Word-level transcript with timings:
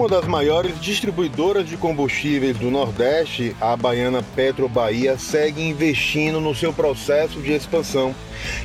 Uma 0.00 0.08
das 0.08 0.26
maiores 0.26 0.80
distribuidoras 0.80 1.68
de 1.68 1.76
combustíveis 1.76 2.56
do 2.56 2.70
Nordeste, 2.70 3.54
a 3.60 3.76
baiana 3.76 4.22
Petro 4.34 4.66
Bahia, 4.66 5.18
segue 5.18 5.60
investindo 5.60 6.40
no 6.40 6.54
seu 6.54 6.72
processo 6.72 7.38
de 7.42 7.52
expansão. 7.52 8.14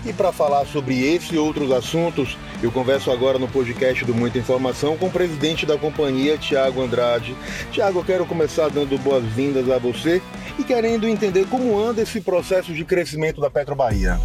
E 0.06 0.14
para 0.14 0.32
falar 0.32 0.66
sobre 0.66 0.98
esse 0.98 1.36
e 1.36 1.38
outros 1.38 1.74
assuntos, 1.74 2.38
eu 2.64 2.72
converso 2.72 3.12
agora 3.12 3.38
no 3.38 3.50
podcast 3.50 4.06
do 4.06 4.16
Muita 4.16 4.38
Informação 4.38 4.96
com 4.96 5.08
o 5.08 5.12
presidente 5.12 5.66
da 5.66 5.78
companhia, 5.78 6.38
Tiago 6.38 6.82
Andrade. 6.82 7.36
Tiago, 7.70 8.02
quero 8.02 8.26
começar 8.26 8.70
dando 8.70 8.98
boas-vindas 8.98 9.70
a 9.70 9.78
você 9.78 10.22
e 10.58 10.64
querendo 10.64 11.06
entender 11.06 11.46
como 11.48 11.78
anda 11.78 12.02
esse 12.02 12.22
processo 12.22 12.74
de 12.74 12.86
crescimento 12.86 13.42
da 13.42 13.50
Petro 13.50 13.76
Bahia. 13.76 14.22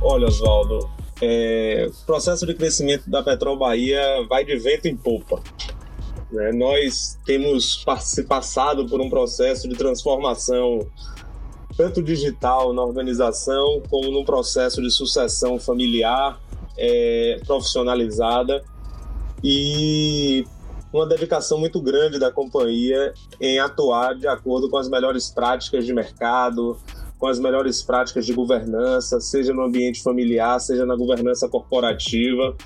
Olha, 0.00 0.28
Oswaldo, 0.28 0.88
é, 1.24 1.86
o 1.88 2.06
processo 2.06 2.46
de 2.46 2.54
crescimento 2.54 3.08
da 3.08 3.22
Petrol 3.22 3.56
Bahia 3.56 4.00
vai 4.28 4.44
de 4.44 4.56
vento 4.56 4.86
em 4.86 4.96
popa. 4.96 5.42
Né? 6.30 6.52
Nós 6.52 7.18
temos 7.24 7.84
passado 8.28 8.86
por 8.86 9.00
um 9.00 9.08
processo 9.08 9.66
de 9.68 9.74
transformação 9.74 10.86
tanto 11.76 12.02
digital 12.02 12.72
na 12.72 12.82
organização 12.82 13.82
como 13.88 14.10
num 14.10 14.24
processo 14.24 14.80
de 14.82 14.90
sucessão 14.90 15.58
familiar 15.58 16.38
é, 16.76 17.40
profissionalizada 17.46 18.62
e 19.42 20.44
uma 20.92 21.06
dedicação 21.06 21.58
muito 21.58 21.80
grande 21.80 22.18
da 22.18 22.30
companhia 22.30 23.12
em 23.40 23.58
atuar 23.58 24.14
de 24.14 24.28
acordo 24.28 24.70
com 24.70 24.76
as 24.76 24.88
melhores 24.88 25.28
práticas 25.28 25.84
de 25.84 25.92
mercado, 25.92 26.78
com 27.18 27.26
as 27.26 27.38
melhores 27.38 27.82
práticas 27.82 28.26
de 28.26 28.32
governança, 28.32 29.20
seja 29.20 29.52
no 29.52 29.62
ambiente 29.62 30.02
familiar, 30.02 30.58
seja 30.60 30.84
na 30.84 30.96
governança 30.96 31.48
corporativa. 31.48 32.56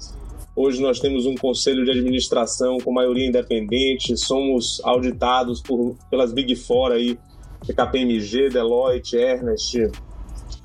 Hoje 0.57 0.83
nós 0.83 0.99
temos 0.99 1.27
um 1.27 1.37
conselho 1.37 1.85
de 1.85 1.93
administração 1.93 2.79
com 2.79 2.93
maioria 2.93 3.27
independente, 3.27 4.17
somos 4.17 4.81
auditados 4.83 5.61
por, 5.63 5.97
pelas 6.11 6.33
Big 6.33 6.57
Four 6.57 6.93
aí, 6.93 7.19
KPMG, 7.67 8.49
Deloitte, 8.49 9.17
Ernest, 9.17 9.91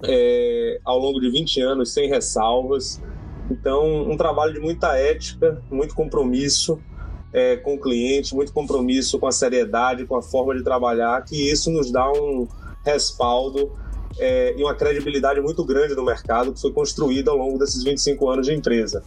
é, 0.03 0.79
ao 0.83 0.97
longo 0.97 1.19
de 1.19 1.29
20 1.29 1.61
anos, 1.61 1.93
sem 1.93 2.09
ressalvas. 2.09 3.01
Então, 3.51 4.09
um 4.09 4.17
trabalho 4.17 4.53
de 4.53 4.59
muita 4.59 4.97
ética, 4.97 5.61
muito 5.69 5.93
compromisso 5.93 6.79
é, 7.31 7.57
com 7.57 7.75
o 7.75 7.79
cliente, 7.79 8.33
muito 8.33 8.53
compromisso 8.53 9.19
com 9.19 9.27
a 9.27 9.31
seriedade, 9.31 10.05
com 10.05 10.15
a 10.15 10.21
forma 10.21 10.55
de 10.55 10.63
trabalhar, 10.63 11.23
que 11.23 11.35
isso 11.51 11.69
nos 11.69 11.91
dá 11.91 12.11
um 12.11 12.47
respaldo 12.83 13.71
é, 14.19 14.53
e 14.57 14.63
uma 14.63 14.75
credibilidade 14.75 15.41
muito 15.41 15.63
grande 15.63 15.95
no 15.95 16.03
mercado 16.03 16.53
que 16.53 16.61
foi 16.61 16.71
construída 16.71 17.31
ao 17.31 17.37
longo 17.37 17.57
desses 17.57 17.83
25 17.83 18.29
anos 18.29 18.47
de 18.47 18.53
empresa. 18.53 19.03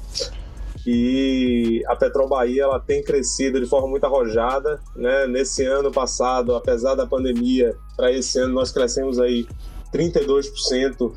E 0.87 1.83
a 1.89 1.97
Petrol 1.97 2.29
Bahia 2.29 2.62
ela 2.62 2.79
tem 2.79 3.03
crescido 3.03 3.61
de 3.61 3.67
forma 3.67 3.89
muito 3.89 4.05
arrojada. 4.05 4.81
Né? 4.95 5.27
Nesse 5.27 5.65
ano 5.65 5.91
passado, 5.91 6.55
apesar 6.55 6.95
da 6.95 7.05
pandemia, 7.05 7.77
para 7.97 8.12
esse 8.12 8.39
ano 8.39 8.55
nós 8.55 8.71
crescemos 8.71 9.19
aí 9.19 9.49
32% 9.93 11.12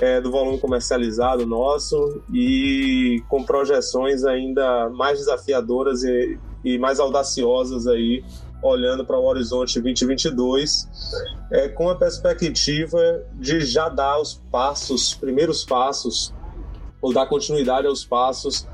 é, 0.00 0.20
do 0.20 0.30
volume 0.30 0.58
comercializado 0.60 1.44
nosso 1.44 2.22
e 2.32 3.20
com 3.28 3.42
projeções 3.42 4.24
ainda 4.24 4.88
mais 4.90 5.18
desafiadoras 5.18 6.04
e, 6.04 6.38
e 6.64 6.78
mais 6.78 7.00
audaciosas 7.00 7.88
aí 7.88 8.22
olhando 8.62 9.04
para 9.04 9.18
o 9.18 9.24
horizonte 9.24 9.80
2022, 9.80 10.88
é, 11.50 11.68
com 11.68 11.88
a 11.88 11.94
perspectiva 11.94 12.98
de 13.34 13.60
já 13.60 13.88
dar 13.88 14.20
os 14.20 14.42
passos, 14.50 15.14
primeiros 15.14 15.64
passos, 15.64 16.34
ou 17.00 17.12
dar 17.12 17.26
continuidade 17.26 17.86
aos 17.86 18.04
passos 18.04 18.66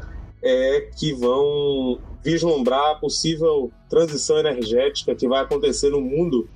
é, 0.42 0.88
que 0.96 1.12
vão 1.12 1.98
vislumbrar 2.22 2.92
a 2.92 2.94
possível 2.94 3.70
transição 3.88 4.38
energética 4.38 5.14
que 5.14 5.28
vai 5.28 5.42
acontecer 5.42 5.90
no 5.90 6.00
mundo 6.00 6.48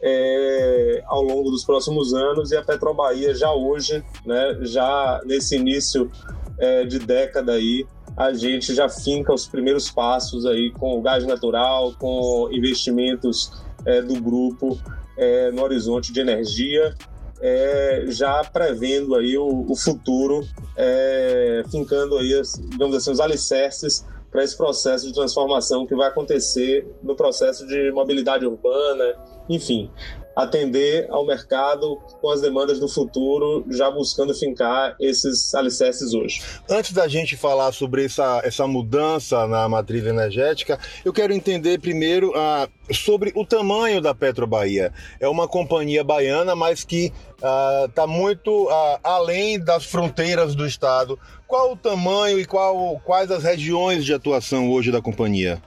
é, 0.00 1.02
ao 1.06 1.22
longo 1.22 1.50
dos 1.50 1.64
próximos 1.64 2.12
anos. 2.12 2.50
E 2.50 2.56
a 2.56 2.62
Petrobahia 2.62 3.34
já 3.34 3.52
hoje, 3.52 4.04
né, 4.24 4.58
já 4.62 5.20
nesse 5.24 5.56
início 5.56 6.10
é, 6.58 6.84
de 6.84 6.98
década 6.98 7.52
aí, 7.52 7.86
a 8.16 8.32
gente 8.32 8.74
já 8.74 8.88
finca 8.88 9.32
os 9.32 9.46
primeiros 9.46 9.90
passos 9.90 10.46
aí 10.46 10.72
com 10.72 10.98
o 10.98 11.02
gás 11.02 11.24
natural, 11.26 11.92
com 11.98 12.48
investimentos 12.50 13.52
é, 13.84 14.00
do 14.00 14.20
grupo 14.20 14.78
é, 15.16 15.50
no 15.50 15.62
horizonte 15.62 16.12
de 16.12 16.20
energia, 16.20 16.94
é, 17.40 18.04
já 18.08 18.42
prevendo 18.44 19.14
aí 19.14 19.36
o, 19.36 19.66
o 19.68 19.76
futuro, 19.76 20.46
é, 20.76 21.62
fincando 21.70 22.16
aí, 22.16 22.40
digamos 22.70 22.96
assim, 22.96 23.10
os 23.10 23.20
alicerces 23.20 24.06
para 24.30 24.42
esse 24.42 24.56
processo 24.56 25.06
de 25.06 25.12
transformação 25.12 25.86
que 25.86 25.94
vai 25.94 26.08
acontecer 26.08 26.86
no 27.02 27.14
processo 27.14 27.66
de 27.66 27.90
mobilidade 27.92 28.46
urbana, 28.46 29.14
enfim, 29.48 29.90
atender 30.36 31.06
ao 31.10 31.24
mercado 31.24 31.96
com 32.20 32.30
as 32.30 32.42
demandas 32.42 32.78
do 32.78 32.86
futuro, 32.86 33.64
já 33.70 33.90
buscando 33.90 34.34
fincar 34.34 34.94
esses 35.00 35.54
alicerces 35.54 36.12
hoje. 36.12 36.42
Antes 36.68 36.92
da 36.92 37.08
gente 37.08 37.36
falar 37.36 37.72
sobre 37.72 38.04
essa, 38.04 38.42
essa 38.44 38.66
mudança 38.66 39.46
na 39.46 39.66
matriz 39.66 40.04
energética, 40.04 40.78
eu 41.02 41.12
quero 41.12 41.32
entender 41.32 41.80
primeiro 41.80 42.34
ah, 42.36 42.68
sobre 42.92 43.32
o 43.34 43.46
tamanho 43.46 44.02
da 44.02 44.14
Petro 44.14 44.46
Bahia. 44.46 44.92
É 45.18 45.26
uma 45.26 45.48
companhia 45.48 46.04
baiana, 46.04 46.54
mas 46.54 46.84
que 46.84 47.12
está 47.36 48.02
ah, 48.02 48.06
muito 48.06 48.68
ah, 48.68 49.00
além 49.02 49.58
das 49.58 49.86
fronteiras 49.86 50.54
do 50.54 50.66
estado. 50.66 51.18
Qual 51.46 51.72
o 51.72 51.76
tamanho 51.76 52.38
e 52.38 52.44
qual, 52.44 53.00
quais 53.04 53.30
as 53.30 53.42
regiões 53.42 54.04
de 54.04 54.12
atuação 54.12 54.70
hoje 54.70 54.92
da 54.92 55.00
companhia? 55.00 55.62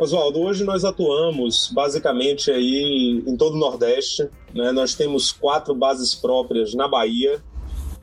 Oswaldo, 0.00 0.40
hoje 0.40 0.64
nós 0.64 0.82
atuamos 0.82 1.70
basicamente 1.70 2.50
aí 2.50 3.22
em 3.26 3.36
todo 3.36 3.54
o 3.54 3.58
Nordeste. 3.58 4.30
Né? 4.54 4.72
Nós 4.72 4.94
temos 4.94 5.30
quatro 5.30 5.74
bases 5.74 6.14
próprias 6.14 6.72
na 6.72 6.88
Bahia, 6.88 7.38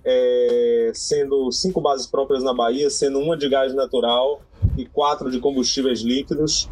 é, 0.06 0.92
sendo 0.94 1.52
cinco 1.52 1.82
bases 1.82 2.06
próprias 2.06 2.44
na 2.44 2.54
Bahia, 2.54 2.88
sendo 2.92 3.18
uma 3.18 3.36
de 3.36 3.50
gás 3.50 3.74
natural 3.74 4.42
e 4.78 4.86
quatro 4.86 5.32
de 5.32 5.40
combustíveis 5.40 6.02
líquidos. 6.02 6.70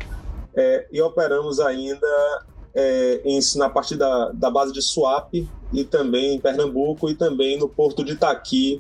É, 0.56 0.86
e 0.92 1.02
operamos 1.02 1.60
ainda 1.60 2.46
é, 2.76 3.22
em, 3.26 3.40
na 3.56 3.68
parte 3.68 3.96
da, 3.96 4.30
da 4.32 4.52
base 4.52 4.72
de 4.72 4.82
Suape 4.84 5.50
e 5.74 5.84
também 5.84 6.36
em 6.36 6.40
Pernambuco 6.40 7.10
e 7.10 7.16
também 7.16 7.58
no 7.58 7.68
porto 7.68 8.04
de 8.04 8.12
Itaqui, 8.12 8.80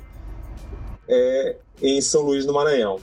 é, 1.09 1.57
em 1.81 1.99
São 2.01 2.21
Luís 2.21 2.45
do 2.45 2.53
Maranhão. 2.53 2.99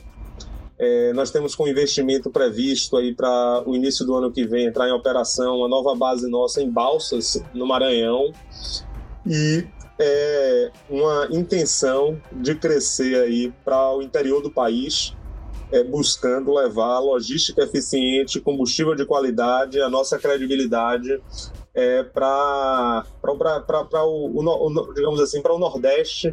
É, 0.84 1.12
nós 1.12 1.30
temos 1.30 1.54
com 1.54 1.68
investimento 1.68 2.28
previsto 2.28 2.96
aí 2.96 3.14
para 3.14 3.62
o 3.64 3.76
início 3.76 4.04
do 4.04 4.16
ano 4.16 4.32
que 4.32 4.44
vem 4.44 4.66
entrar 4.66 4.88
em 4.88 4.92
operação 4.92 5.58
uma 5.58 5.68
nova 5.68 5.94
base 5.94 6.28
nossa 6.28 6.60
em 6.60 6.68
Balsas, 6.68 7.40
no 7.54 7.64
Maranhão, 7.64 8.32
e 9.24 9.64
é, 9.96 10.72
uma 10.90 11.28
intenção 11.30 12.20
de 12.32 12.56
crescer 12.56 13.14
aí 13.22 13.52
para 13.64 13.94
o 13.94 14.02
interior 14.02 14.42
do 14.42 14.50
país, 14.50 15.16
é, 15.70 15.84
buscando 15.84 16.52
levar 16.52 16.98
logística 16.98 17.62
eficiente, 17.62 18.40
combustível 18.40 18.96
de 18.96 19.06
qualidade, 19.06 19.80
a 19.80 19.88
nossa 19.88 20.18
credibilidade 20.18 21.22
é, 21.72 22.02
para 22.02 23.04
o, 23.22 24.36
o, 24.36 24.92
digamos 24.94 25.20
assim, 25.20 25.40
para 25.40 25.54
o 25.54 25.60
Nordeste 25.60 26.32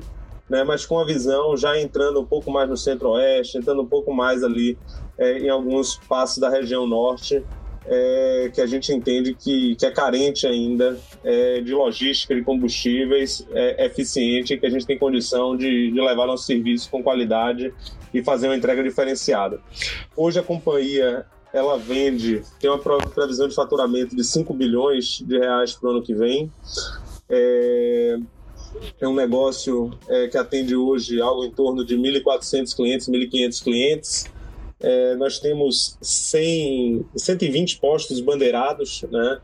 né, 0.50 0.64
mas 0.64 0.86
com 0.86 1.00
a 1.00 1.06
visão 1.06 1.56
já 1.56 1.80
entrando 1.80 2.20
um 2.20 2.26
pouco 2.26 2.52
mais 2.52 2.68
no 2.70 2.76
centro-oeste, 2.76 3.58
entrando 3.58 3.82
um 3.82 3.86
pouco 3.86 4.14
mais 4.14 4.44
ali 4.44 4.78
é, 5.18 5.40
em 5.40 5.50
alguns 5.50 5.98
passos 6.08 6.40
da 6.40 6.50
região 6.50 6.88
norte, 6.88 7.44
é, 7.86 8.52
que 8.54 8.62
a 8.62 8.66
gente 8.66 8.94
entende 8.94 9.34
que, 9.34 9.76
que 9.76 9.86
é 9.86 9.92
carente 9.92 10.46
ainda 10.46 10.98
é, 11.24 11.62
de 11.62 11.74
logística 11.74 12.36
de 12.36 12.42
combustíveis 12.42 13.46
é, 13.52 13.86
eficiente, 13.86 14.58
que 14.58 14.66
a 14.66 14.70
gente 14.70 14.86
tem 14.86 14.98
condição 14.98 15.56
de, 15.56 15.92
de 15.92 16.02
levar 16.02 16.28
nosso 16.28 16.46
serviço 16.46 16.90
com 16.90 17.02
qualidade 17.02 17.74
e 18.14 18.24
fazer 18.24 18.48
uma 18.48 18.56
entrega 18.56 18.84
diferenciada. 18.84 19.60
Hoje 20.16 20.40
a 20.40 20.44
companhia 20.44 21.26
ela 21.52 21.78
vende, 21.78 22.44
tem 22.60 22.70
uma 22.70 22.78
previsão 22.78 23.48
de 23.48 23.56
faturamento 23.56 24.16
de 24.16 24.24
5 24.24 24.54
bilhões 24.54 25.20
de 25.26 25.40
reais 25.40 25.74
para 25.74 25.90
o 25.90 25.92
ano 25.94 26.04
que 26.04 26.14
vem. 26.14 26.52
É, 27.28 28.20
é 29.00 29.08
um 29.08 29.14
negócio 29.14 29.92
é, 30.08 30.28
que 30.28 30.38
atende 30.38 30.76
hoje 30.76 31.22
algo 31.22 31.44
em 31.44 31.52
torno 31.52 31.86
de 31.86 31.98
1.400 31.98 32.76
clientes, 32.76 33.08
1.500 33.08 33.64
clientes. 33.64 34.26
É, 34.80 35.16
nós 35.16 35.40
temos 35.40 35.98
100, 36.02 37.06
120 37.16 37.80
postos 37.80 38.20
bandeirados, 38.22 39.04
né? 39.12 39.40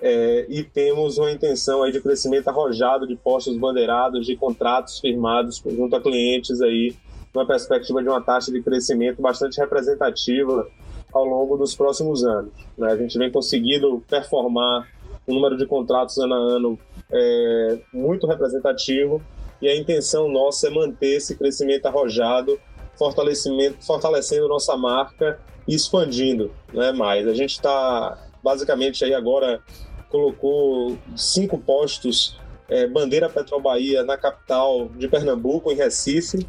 É, 0.00 0.46
e 0.48 0.62
temos 0.62 1.16
uma 1.16 1.32
intenção 1.32 1.82
aí 1.82 1.90
de 1.90 2.00
crescimento 2.00 2.48
arrojado 2.48 3.06
de 3.06 3.16
postos 3.16 3.56
bandeirados, 3.56 4.26
de 4.26 4.36
contratos 4.36 5.00
firmados 5.00 5.62
junto 5.64 5.96
a 5.96 6.00
clientes 6.00 6.60
aí, 6.60 6.94
uma 7.34 7.46
perspectiva 7.46 8.02
de 8.02 8.08
uma 8.08 8.20
taxa 8.20 8.52
de 8.52 8.62
crescimento 8.62 9.22
bastante 9.22 9.58
representativa 9.58 10.68
ao 11.12 11.24
longo 11.24 11.56
dos 11.56 11.74
próximos 11.74 12.22
anos. 12.24 12.52
Né? 12.76 12.92
A 12.92 12.96
gente 12.96 13.16
vem 13.16 13.30
conseguindo 13.30 14.02
performar 14.08 14.86
um 15.26 15.34
número 15.34 15.56
de 15.56 15.66
contratos 15.66 16.18
ano 16.18 16.34
a 16.34 16.38
ano 16.38 16.78
é, 17.12 17.78
muito 17.92 18.26
representativo 18.26 19.22
e 19.60 19.68
a 19.68 19.76
intenção 19.76 20.28
nossa 20.28 20.68
é 20.68 20.70
manter 20.70 21.16
esse 21.16 21.36
crescimento 21.36 21.86
arrojado 21.86 22.58
fortalecimento, 22.96 23.84
fortalecendo 23.84 24.48
nossa 24.48 24.76
marca 24.76 25.38
e 25.68 25.74
expandindo 25.74 26.52
né, 26.72 26.92
mais. 26.92 27.26
A 27.26 27.34
gente 27.34 27.52
está 27.52 28.18
basicamente 28.42 29.04
aí 29.04 29.14
agora 29.14 29.60
colocou 30.08 30.96
cinco 31.16 31.58
postos 31.58 32.38
é, 32.68 32.86
bandeira 32.86 33.28
Petrobahia 33.28 34.02
na 34.02 34.16
capital 34.16 34.88
de 34.96 35.08
Pernambuco, 35.08 35.70
em 35.70 35.76
Recife, 35.76 36.46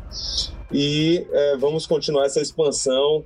e 0.71 1.25
é, 1.31 1.57
vamos 1.57 1.85
continuar 1.85 2.25
essa 2.25 2.41
expansão. 2.41 3.25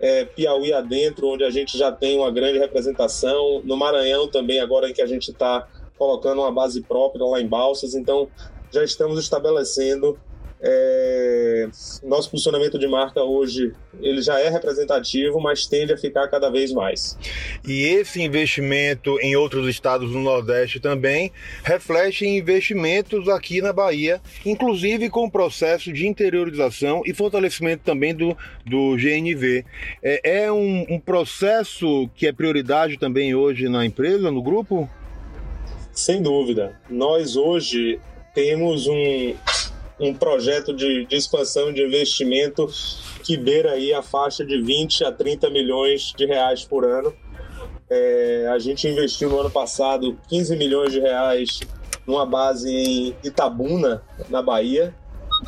É, 0.00 0.24
Piauí 0.24 0.72
adentro, 0.72 1.28
onde 1.28 1.44
a 1.44 1.50
gente 1.50 1.78
já 1.78 1.92
tem 1.92 2.18
uma 2.18 2.32
grande 2.32 2.58
representação, 2.58 3.62
no 3.62 3.76
Maranhão 3.76 4.26
também, 4.26 4.58
agora 4.58 4.90
em 4.90 4.92
que 4.92 5.00
a 5.00 5.06
gente 5.06 5.30
está 5.30 5.68
colocando 6.02 6.40
uma 6.40 6.50
base 6.50 6.82
própria 6.82 7.24
lá 7.24 7.40
em 7.40 7.46
Balsas, 7.46 7.94
então 7.94 8.28
já 8.72 8.82
estamos 8.82 9.20
estabelecendo 9.20 10.18
é, 10.64 11.68
nosso 12.04 12.30
posicionamento 12.30 12.78
de 12.78 12.86
marca 12.86 13.20
hoje 13.20 13.72
ele 14.00 14.22
já 14.22 14.38
é 14.38 14.48
representativo, 14.48 15.40
mas 15.40 15.66
tende 15.66 15.92
a 15.92 15.98
ficar 15.98 16.28
cada 16.28 16.50
vez 16.50 16.72
mais. 16.72 17.18
E 17.66 17.82
esse 17.82 18.22
investimento 18.22 19.18
em 19.20 19.34
outros 19.34 19.68
estados 19.68 20.12
do 20.12 20.18
Nordeste 20.20 20.78
também 20.78 21.32
reflete 21.64 22.24
em 22.24 22.38
investimentos 22.38 23.28
aqui 23.28 23.60
na 23.60 23.72
Bahia, 23.72 24.20
inclusive 24.46 25.10
com 25.10 25.24
o 25.24 25.30
processo 25.30 25.92
de 25.92 26.06
interiorização 26.06 27.02
e 27.04 27.12
fortalecimento 27.12 27.82
também 27.84 28.14
do, 28.14 28.36
do 28.64 28.96
GNV. 28.96 29.64
É, 30.02 30.44
é 30.44 30.52
um, 30.52 30.86
um 30.88 31.00
processo 31.00 32.08
que 32.14 32.26
é 32.26 32.32
prioridade 32.32 32.98
também 32.98 33.34
hoje 33.34 33.68
na 33.68 33.84
empresa, 33.84 34.30
no 34.30 34.42
grupo? 34.42 34.88
Sem 35.92 36.22
dúvida. 36.22 36.80
Nós 36.88 37.36
hoje 37.36 38.00
temos 38.34 38.86
um, 38.86 39.34
um 40.00 40.14
projeto 40.14 40.72
de, 40.72 41.04
de 41.04 41.16
expansão 41.16 41.72
de 41.72 41.82
investimento 41.82 42.66
que 43.22 43.36
beira 43.36 43.72
aí 43.72 43.92
a 43.92 44.02
faixa 44.02 44.44
de 44.44 44.60
20 44.60 45.04
a 45.04 45.12
30 45.12 45.50
milhões 45.50 46.12
de 46.16 46.24
reais 46.24 46.64
por 46.64 46.84
ano. 46.84 47.14
É, 47.90 48.48
a 48.50 48.58
gente 48.58 48.88
investiu 48.88 49.28
no 49.28 49.38
ano 49.38 49.50
passado 49.50 50.18
15 50.28 50.56
milhões 50.56 50.92
de 50.92 51.00
reais 51.00 51.60
numa 52.06 52.24
base 52.24 52.70
em 52.70 53.16
Itabuna, 53.22 54.02
na 54.30 54.40
Bahia. 54.40 54.94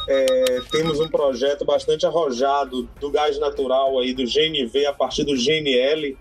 É, 0.08 0.60
temos 0.70 1.00
um 1.00 1.08
projeto 1.08 1.64
bastante 1.64 2.04
arrojado 2.04 2.88
do 3.00 3.10
gás 3.10 3.38
natural 3.38 3.98
aí 3.98 4.12
do 4.12 4.24
GNV 4.24 4.86
a 4.86 4.92
partir 4.92 5.24
do 5.24 5.34
GNL, 5.34 6.18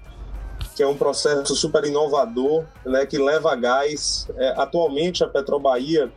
que 0.75 0.81
é 0.81 0.87
um 0.87 0.95
processo 0.95 1.55
super 1.55 1.83
inovador, 1.85 2.65
né, 2.85 3.05
que 3.05 3.17
leva 3.17 3.55
gás. 3.55 4.27
É, 4.37 4.53
atualmente, 4.57 5.23
a 5.23 5.27
Petrobahia 5.27 6.11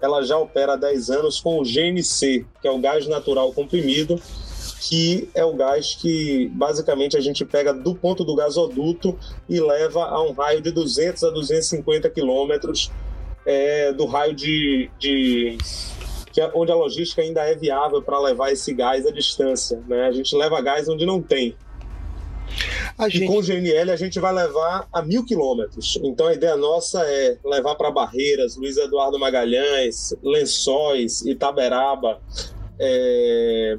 ela 0.00 0.22
já 0.22 0.38
opera 0.38 0.74
há 0.74 0.76
10 0.76 1.10
anos 1.10 1.40
com 1.40 1.58
o 1.58 1.62
GNC, 1.62 2.46
que 2.60 2.68
é 2.68 2.70
o 2.70 2.78
gás 2.78 3.06
natural 3.06 3.52
comprimido, 3.52 4.20
que 4.80 5.28
é 5.34 5.44
o 5.44 5.54
gás 5.54 5.94
que 5.94 6.48
basicamente 6.54 7.16
a 7.16 7.20
gente 7.20 7.44
pega 7.44 7.72
do 7.74 7.94
ponto 7.94 8.24
do 8.24 8.34
gasoduto 8.34 9.18
e 9.48 9.60
leva 9.60 10.04
a 10.04 10.22
um 10.22 10.32
raio 10.32 10.60
de 10.60 10.70
200 10.70 11.24
a 11.24 11.30
250 11.30 12.08
quilômetros 12.10 12.90
é, 13.44 13.92
do 13.92 14.06
raio 14.06 14.34
de, 14.34 14.90
de 14.98 15.58
é 16.40 16.50
onde 16.54 16.70
a 16.70 16.74
logística 16.74 17.20
ainda 17.20 17.42
é 17.42 17.54
viável 17.54 18.00
para 18.00 18.18
levar 18.20 18.52
esse 18.52 18.72
gás 18.72 19.04
à 19.06 19.10
distância. 19.10 19.82
Né? 19.88 20.06
A 20.06 20.12
gente 20.12 20.36
leva 20.36 20.60
gás 20.60 20.88
onde 20.88 21.04
não 21.04 21.20
tem. 21.20 21.56
A 22.98 23.08
gente... 23.08 23.24
E 23.24 23.26
com 23.28 23.38
o 23.38 23.42
GNL 23.42 23.92
a 23.92 23.96
gente 23.96 24.18
vai 24.18 24.34
levar 24.34 24.88
a 24.92 25.00
mil 25.00 25.24
quilômetros. 25.24 25.98
Então 26.02 26.26
a 26.26 26.34
ideia 26.34 26.56
nossa 26.56 27.00
é 27.02 27.38
levar 27.44 27.76
para 27.76 27.92
Barreiras, 27.92 28.56
Luiz 28.56 28.76
Eduardo 28.76 29.18
Magalhães, 29.18 30.12
Lençóis, 30.22 31.22
Itaberaba, 31.22 32.20
é... 32.78 33.78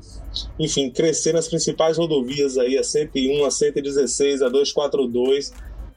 enfim, 0.58 0.90
crescer 0.90 1.34
nas 1.34 1.50
principais 1.50 1.98
rodovias 1.98 2.58
aí, 2.58 2.78
a 2.78 2.84
101, 2.84 3.46
a 3.46 3.52
116, 3.52 4.42
a 4.42 4.48
242, 4.48 5.52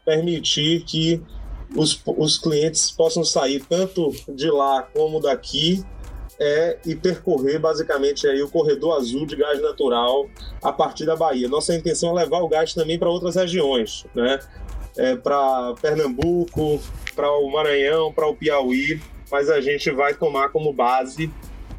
permitir 0.05 0.83
que 0.83 1.23
os, 1.77 2.01
os 2.05 2.39
clientes 2.39 2.91
possam 2.91 3.25
sair 3.25 3.65
tanto 3.69 4.11
de 4.29 4.51
lá 4.51 4.83
como 4.83 5.21
daqui 5.21 5.85
é 6.43 6.79
e 6.85 6.94
percorrer 6.94 7.59
basicamente 7.59 8.27
aí 8.27 8.43
o 8.43 8.49
corredor 8.49 8.97
azul 8.97 9.25
de 9.25 9.37
gás 9.37 9.62
natural 9.62 10.29
a 10.62 10.73
partir 10.73 11.06
da 11.06 11.15
Bahia. 11.15 11.49
Nossa 11.49 11.75
intenção 11.75 12.11
é 12.19 12.23
levar 12.23 12.41
o 12.41 12.49
gás 12.49 12.75
também 12.75 12.99
para 12.99 13.09
outras 13.09 13.37
regiões, 13.37 14.05
né? 14.15 14.39
É, 14.97 15.17
para 15.17 15.75
Pernambuco, 15.81 16.81
para 17.15 17.31
o 17.31 17.50
Maranhão, 17.50 18.12
para 18.12 18.27
o 18.27 18.35
Piauí, 18.35 19.00
mas 19.31 19.49
a 19.49 19.61
gente 19.61 19.91
vai 19.91 20.12
tomar 20.12 20.50
como 20.50 20.73
base 20.73 21.31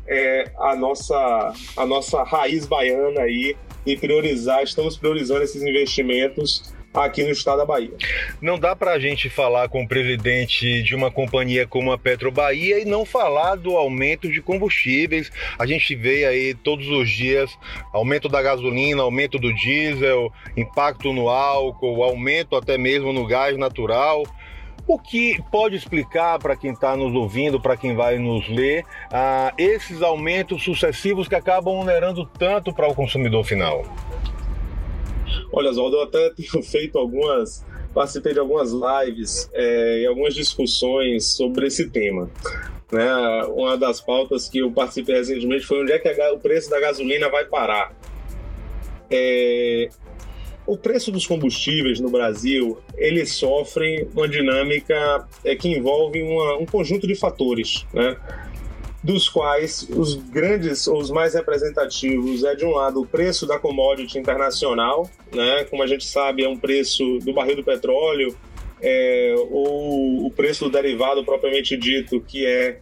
é, 0.07 0.51
a 0.57 0.75
nossa 0.75 1.53
a 1.77 1.85
nossa 1.85 2.23
raiz 2.23 2.65
baiana 2.65 3.21
aí 3.21 3.55
e 3.85 3.97
priorizar, 3.97 4.63
estamos 4.63 4.97
priorizando 4.97 5.43
esses 5.43 5.61
investimentos 5.61 6.72
aqui 6.93 7.23
no 7.23 7.31
estado 7.31 7.57
da 7.57 7.65
Bahia. 7.65 7.91
Não 8.41 8.59
dá 8.59 8.75
para 8.75 8.91
a 8.91 8.99
gente 8.99 9.29
falar 9.29 9.69
com 9.69 9.83
o 9.83 9.87
presidente 9.87 10.83
de 10.83 10.95
uma 10.95 11.09
companhia 11.09 11.65
como 11.65 11.91
a 11.91 11.97
Petrobahia 11.97 12.79
e 12.79 12.85
não 12.85 13.05
falar 13.05 13.55
do 13.55 13.75
aumento 13.75 14.31
de 14.31 14.41
combustíveis. 14.41 15.31
A 15.57 15.65
gente 15.65 15.95
vê 15.95 16.25
aí 16.25 16.53
todos 16.53 16.87
os 16.87 17.09
dias 17.09 17.57
aumento 17.91 18.29
da 18.29 18.41
gasolina, 18.41 19.01
aumento 19.01 19.39
do 19.39 19.53
diesel, 19.53 20.31
impacto 20.55 21.13
no 21.13 21.29
álcool, 21.29 22.03
aumento 22.03 22.55
até 22.55 22.77
mesmo 22.77 23.13
no 23.13 23.25
gás 23.25 23.57
natural. 23.57 24.23
O 24.85 24.99
que 24.99 25.41
pode 25.49 25.77
explicar 25.77 26.37
para 26.39 26.57
quem 26.57 26.73
está 26.73 26.97
nos 26.97 27.13
ouvindo, 27.13 27.59
para 27.59 27.77
quem 27.77 27.95
vai 27.95 28.17
nos 28.17 28.47
ler, 28.49 28.83
uh, 28.83 29.53
esses 29.57 30.01
aumentos 30.01 30.61
sucessivos 30.61 31.27
que 31.27 31.35
acabam 31.35 31.73
onerando 31.75 32.25
tanto 32.25 32.73
para 32.73 32.89
o 32.89 32.93
consumidor 32.93 33.45
final? 33.45 33.85
Olha, 35.55 35.69
Oswaldo, 35.69 35.97
eu 35.97 36.01
até 36.01 36.31
tenho 36.35 36.63
feito 36.63 36.97
algumas, 36.97 37.63
participei 37.93 38.33
de 38.33 38.39
algumas 38.39 38.71
lives 38.71 39.49
é, 39.53 40.01
e 40.01 40.07
algumas 40.07 40.33
discussões 40.33 41.27
sobre 41.27 41.67
esse 41.67 41.89
tema. 41.89 42.29
Né? 42.91 43.13
Uma 43.49 43.77
das 43.77 44.01
pautas 44.01 44.49
que 44.49 44.59
eu 44.59 44.71
participei 44.71 45.15
recentemente 45.15 45.65
foi 45.65 45.83
onde 45.83 45.91
é 45.91 45.99
que 45.99 46.09
a, 46.09 46.33
o 46.33 46.39
preço 46.39 46.69
da 46.69 46.79
gasolina 46.79 47.29
vai 47.29 47.45
parar. 47.45 47.95
É, 49.11 49.89
o 50.65 50.75
preço 50.75 51.11
dos 51.11 51.27
combustíveis 51.27 51.99
no 51.99 52.09
Brasil 52.09 52.79
ele 52.97 53.25
sofre 53.25 54.07
uma 54.15 54.27
dinâmica 54.27 55.27
é, 55.43 55.55
que 55.55 55.69
envolve 55.69 56.23
uma, 56.23 56.57
um 56.57 56.65
conjunto 56.65 57.05
de 57.05 57.15
fatores, 57.15 57.85
né? 57.93 58.17
Dos 59.03 59.27
quais 59.27 59.85
os 59.89 60.15
grandes 60.15 60.87
ou 60.87 60.97
os 60.97 61.11
mais 61.11 61.33
representativos 61.33 62.43
é 62.43 62.55
de 62.55 62.65
um 62.65 62.71
lado 62.71 63.01
o 63.01 63.05
preço 63.05 63.45
da 63.45 63.59
commodity 63.59 64.17
internacional, 64.17 65.09
né? 65.33 65.65
Como 65.65 65.83
a 65.83 65.87
gente 65.87 66.05
sabe 66.07 66.43
é 66.43 66.49
um 66.49 66.57
preço 66.57 67.19
do 67.19 67.33
barril 67.33 67.57
do 67.57 67.63
petróleo 67.63 68.33
é, 68.81 69.35
ou 69.49 70.25
o 70.25 70.31
preço 70.31 70.65
do 70.65 70.71
derivado 70.71 71.23
propriamente 71.25 71.75
dito 71.75 72.21
que 72.21 72.45
é 72.45 72.79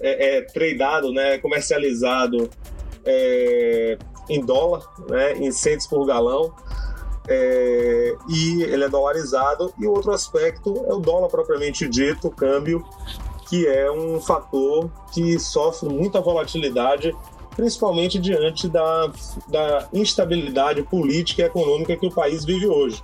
é, 0.00 0.38
é 0.38 0.42
tradeado, 0.42 1.12
né? 1.12 1.36
Comercializado 1.38 2.48
é, 3.04 3.98
em 4.30 4.40
dólar, 4.42 4.88
né? 5.10 5.34
Em 5.34 5.52
centes 5.52 5.86
por 5.86 6.06
galão. 6.06 6.54
É, 7.30 8.14
e 8.30 8.62
ele 8.62 8.84
é 8.84 8.88
dolarizado. 8.88 9.74
E 9.78 9.86
o 9.86 9.92
outro 9.92 10.12
aspecto 10.12 10.86
é 10.88 10.94
o 10.94 11.00
dólar 11.00 11.28
propriamente 11.28 11.86
dito, 11.86 12.28
o 12.28 12.30
câmbio, 12.30 12.82
que 13.48 13.66
é 13.66 13.90
um 13.90 14.20
fator 14.20 14.90
que 15.12 15.38
sofre 15.38 15.88
muita 15.88 16.20
volatilidade, 16.20 17.14
principalmente 17.56 18.18
diante 18.18 18.68
da, 18.68 19.10
da 19.48 19.88
instabilidade 19.92 20.82
política 20.82 21.42
e 21.42 21.44
econômica 21.46 21.96
que 21.96 22.06
o 22.06 22.12
país 22.12 22.44
vive 22.44 22.66
hoje. 22.66 23.02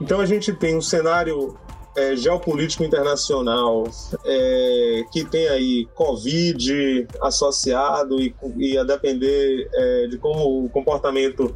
Então 0.00 0.20
a 0.20 0.26
gente 0.26 0.52
tem 0.52 0.76
um 0.76 0.80
cenário 0.80 1.56
é, 1.96 2.16
geopolítico 2.16 2.84
internacional 2.84 3.84
é, 4.24 5.04
que 5.12 5.24
tem 5.24 5.48
aí 5.48 5.88
Covid 5.94 7.06
associado 7.20 8.20
e, 8.20 8.34
e 8.56 8.78
a 8.78 8.84
depender 8.84 9.68
é, 9.72 10.06
de 10.06 10.16
como 10.18 10.64
o 10.64 10.70
comportamento 10.70 11.54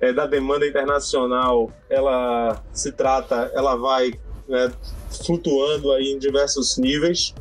é, 0.00 0.12
da 0.12 0.26
demanda 0.26 0.66
internacional 0.66 1.70
ela 1.90 2.62
se 2.72 2.92
trata, 2.92 3.50
ela 3.54 3.74
vai 3.74 4.12
né, 4.48 4.70
flutuando 5.18 5.92
aí 5.92 6.12
em 6.12 6.18
diversos 6.18 6.76
níveis. 6.76 7.34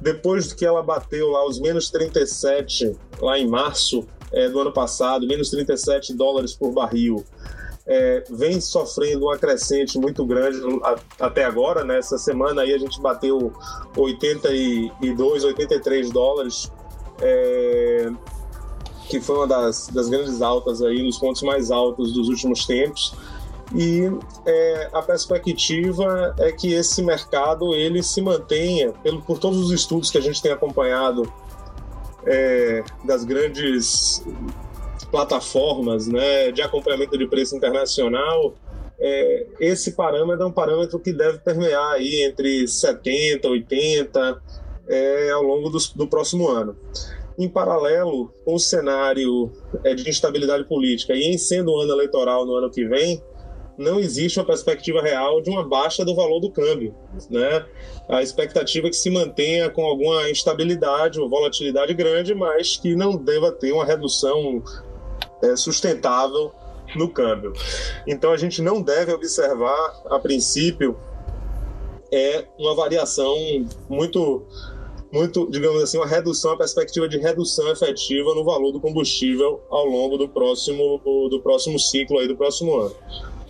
Depois 0.00 0.52
que 0.52 0.64
ela 0.64 0.82
bateu 0.82 1.30
lá 1.30 1.46
os 1.46 1.60
menos 1.60 1.90
37 1.90 2.96
lá 3.20 3.38
em 3.38 3.46
março 3.46 4.06
é, 4.32 4.48
do 4.48 4.60
ano 4.60 4.72
passado, 4.72 5.26
menos 5.26 5.50
37 5.50 6.14
dólares 6.14 6.54
por 6.54 6.72
barril, 6.72 7.24
é, 7.86 8.24
vem 8.30 8.60
sofrendo 8.60 9.26
uma 9.26 9.36
crescente 9.36 9.98
muito 9.98 10.24
grande 10.24 10.58
até 11.20 11.44
agora, 11.44 11.84
né? 11.84 12.00
Semana 12.02 12.62
aí 12.62 12.72
a 12.72 12.78
gente 12.78 13.00
bateu 13.00 13.52
82, 13.96 15.44
83 15.44 16.10
dólares, 16.10 16.70
é, 17.20 18.10
que 19.08 19.20
foi 19.20 19.36
uma 19.36 19.46
das, 19.46 19.88
das 19.88 20.08
grandes 20.08 20.40
altas 20.42 20.82
aí, 20.82 21.02
nos 21.02 21.18
pontos 21.18 21.42
mais 21.42 21.70
altos 21.70 22.12
dos 22.12 22.28
últimos 22.28 22.64
tempos 22.66 23.14
e 23.74 24.02
é, 24.46 24.90
a 24.92 25.02
perspectiva 25.02 26.34
é 26.38 26.52
que 26.52 26.74
esse 26.74 27.02
mercado 27.02 27.74
ele 27.74 28.02
se 28.02 28.20
mantenha, 28.20 28.92
pelo, 29.02 29.22
por 29.22 29.38
todos 29.38 29.58
os 29.58 29.70
estudos 29.70 30.10
que 30.10 30.18
a 30.18 30.20
gente 30.20 30.42
tem 30.42 30.52
acompanhado 30.52 31.30
é, 32.26 32.84
das 33.04 33.24
grandes 33.24 34.24
plataformas 35.10 36.06
né, 36.06 36.50
de 36.52 36.62
acompanhamento 36.62 37.16
de 37.16 37.26
preço 37.26 37.56
internacional, 37.56 38.54
é, 38.98 39.46
esse 39.58 39.92
parâmetro 39.92 40.44
é 40.44 40.46
um 40.46 40.52
parâmetro 40.52 40.98
que 41.00 41.12
deve 41.12 41.38
permear 41.38 41.92
aí 41.92 42.22
entre 42.22 42.68
70, 42.68 43.48
80 43.48 44.42
é, 44.88 45.30
ao 45.30 45.42
longo 45.42 45.70
do, 45.70 45.78
do, 45.96 46.06
próximo 46.06 46.48
ano. 46.48 46.76
Em 47.38 47.48
paralelo 47.48 48.32
com 48.44 48.54
o 48.54 48.60
cenário 48.60 49.50
é, 49.82 49.94
de 49.94 50.08
instabilidade 50.08 50.64
política 50.64 51.14
e 51.14 51.24
em 51.24 51.38
sendo 51.38 51.74
um 51.74 51.80
ano 51.80 51.92
eleitoral 51.92 52.46
no 52.46 52.54
ano 52.54 52.70
que 52.70 52.84
vem, 52.84 53.20
não 53.82 54.00
existe 54.00 54.38
uma 54.38 54.46
perspectiva 54.46 55.02
real 55.02 55.40
de 55.42 55.50
uma 55.50 55.66
baixa 55.66 56.04
do 56.04 56.14
valor 56.14 56.40
do 56.40 56.50
câmbio. 56.50 56.94
Né? 57.28 57.66
A 58.08 58.22
expectativa 58.22 58.86
é 58.86 58.90
que 58.90 58.96
se 58.96 59.10
mantenha 59.10 59.68
com 59.68 59.84
alguma 59.84 60.30
instabilidade 60.30 61.20
ou 61.20 61.28
volatilidade 61.28 61.92
grande, 61.94 62.34
mas 62.34 62.76
que 62.76 62.94
não 62.94 63.16
deva 63.16 63.52
ter 63.52 63.72
uma 63.72 63.84
redução 63.84 64.62
é, 65.42 65.56
sustentável 65.56 66.52
no 66.96 67.08
câmbio. 67.08 67.52
Então 68.06 68.32
a 68.32 68.36
gente 68.36 68.62
não 68.62 68.80
deve 68.80 69.12
observar, 69.12 70.02
a 70.06 70.18
princípio, 70.18 70.96
é 72.10 72.46
uma 72.58 72.74
variação 72.74 73.34
muito 73.88 74.46
muito, 75.12 75.46
digamos 75.50 75.82
assim, 75.82 75.98
uma 75.98 76.06
redução, 76.06 76.52
a 76.52 76.56
perspectiva 76.56 77.06
de 77.06 77.18
redução 77.18 77.70
efetiva 77.70 78.34
no 78.34 78.42
valor 78.42 78.72
do 78.72 78.80
combustível 78.80 79.60
ao 79.68 79.84
longo 79.84 80.16
do 80.16 80.26
próximo, 80.26 80.98
do 81.28 81.38
próximo 81.42 81.78
ciclo 81.78 82.18
aí, 82.18 82.26
do 82.26 82.34
próximo 82.34 82.74
ano. 82.74 82.96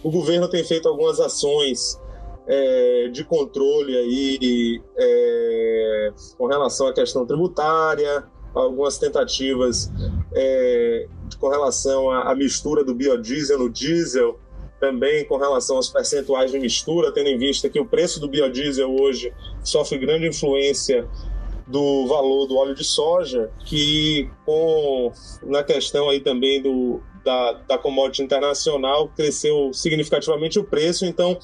O 0.03 0.11
governo 0.11 0.49
tem 0.49 0.65
feito 0.65 0.89
algumas 0.89 1.21
ações 1.21 2.01
é, 2.47 3.09
de 3.13 3.25
controle 3.25 3.97
aí 3.97 4.83
é, 4.97 6.13
com 6.37 6.47
relação 6.47 6.89
à 6.89 6.93
questão 6.93 7.25
tributária, 7.25 8.25
algumas 8.55 8.99
tentativas 8.99 9.91
é, 10.35 11.07
com 11.39 11.49
relação 11.49 12.11
à, 12.11 12.33
à 12.33 12.35
mistura 12.35 12.85
do 12.85 12.95
biodiesel 12.95 13.59
no 13.59 13.71
diesel, 13.71 14.39
também 14.81 15.25
com 15.25 15.37
relação 15.37 15.77
aos 15.77 15.89
percentuais 15.89 16.51
de 16.51 16.59
mistura, 16.59 17.13
tendo 17.13 17.29
em 17.29 17.39
vista 17.39 17.69
que 17.69 17.79
o 17.79 17.87
preço 17.87 18.19
do 18.19 18.29
biodiesel 18.29 18.93
hoje 18.93 19.33
sofre 19.63 19.97
grande 19.99 20.27
influência 20.27 21.09
do 21.69 22.07
valor 22.09 22.47
do 22.47 22.57
óleo 22.57 22.75
de 22.75 22.83
soja, 22.83 23.51
que 23.65 24.29
com 24.45 25.13
na 25.45 25.63
questão 25.63 26.11
aí 26.11 26.21
também 26.21 26.61
do, 26.61 27.01
da, 27.25 27.53
da 27.53 27.79
commodity 27.79 28.23
internacional 28.23 29.09
cresceu 29.09 29.73
significativamente 29.73 30.59
o 30.59 30.65
preço, 30.65 31.05
então 31.05 31.39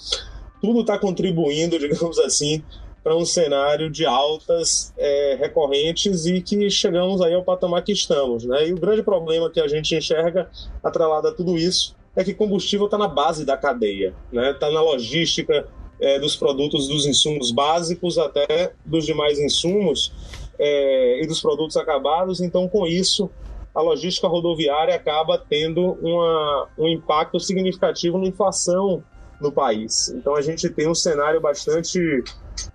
tudo 0.60 0.80
está 0.80 0.98
contribuindo, 0.98 1.78
digamos 1.80 2.18
assim, 2.18 2.62
para 3.02 3.16
um 3.16 3.24
cenário 3.24 3.88
de 3.88 4.04
altas 4.04 4.92
é, 4.98 5.36
recorrentes 5.38 6.26
e 6.26 6.42
que 6.42 6.68
chegamos 6.68 7.22
aí 7.22 7.32
ao 7.32 7.44
patamar 7.44 7.82
que 7.82 7.92
estamos. 7.92 8.44
Né? 8.44 8.68
E 8.68 8.72
o 8.72 8.76
grande 8.76 9.02
problema 9.02 9.50
que 9.50 9.60
a 9.60 9.68
gente 9.68 9.94
enxerga 9.94 10.50
atrelado 10.82 11.28
a 11.28 11.32
tudo 11.32 11.56
isso 11.56 11.96
é 12.14 12.24
que 12.24 12.34
combustível 12.34 12.86
está 12.86 12.98
na 12.98 13.08
base 13.08 13.44
da 13.44 13.56
cadeia, 13.56 14.14
está 14.26 14.42
né? 14.42 14.52
Tá 14.52 14.70
na 14.70 14.82
logística 14.82 15.68
é, 16.00 16.18
dos 16.18 16.36
produtos, 16.36 16.88
dos 16.88 17.06
insumos 17.06 17.52
básicos 17.52 18.18
até 18.18 18.72
dos 18.84 19.06
demais 19.06 19.38
insumos 19.38 20.12
é, 20.58 21.22
e 21.22 21.26
dos 21.26 21.40
produtos 21.40 21.76
acabados. 21.76 22.40
Então, 22.40 22.68
com 22.68 22.86
isso, 22.86 23.30
a 23.74 23.80
logística 23.80 24.26
rodoviária 24.26 24.94
acaba 24.94 25.38
tendo 25.38 25.92
uma, 26.02 26.68
um 26.78 26.88
impacto 26.88 27.38
significativo 27.38 28.18
na 28.18 28.26
inflação 28.26 29.02
no 29.40 29.52
país. 29.52 30.08
Então, 30.08 30.34
a 30.34 30.42
gente 30.42 30.68
tem 30.68 30.88
um 30.88 30.94
cenário 30.94 31.40
bastante 31.40 32.24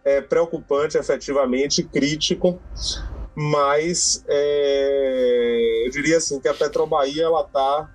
é, 0.04 0.22
preocupante, 0.22 0.98
efetivamente, 0.98 1.84
crítico, 1.84 2.60
mas 3.36 4.24
é, 4.28 5.84
eu 5.86 5.92
diria 5.92 6.18
assim 6.18 6.40
que 6.40 6.48
a 6.48 6.54
Petrobahia 6.54 7.28
está 7.46 7.90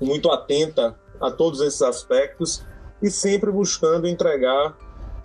muito 0.00 0.30
atenta 0.30 0.96
a 1.20 1.30
todos 1.30 1.60
esses 1.60 1.82
aspectos 1.82 2.64
e 3.02 3.10
sempre 3.10 3.50
buscando 3.50 4.06
entregar 4.06 4.76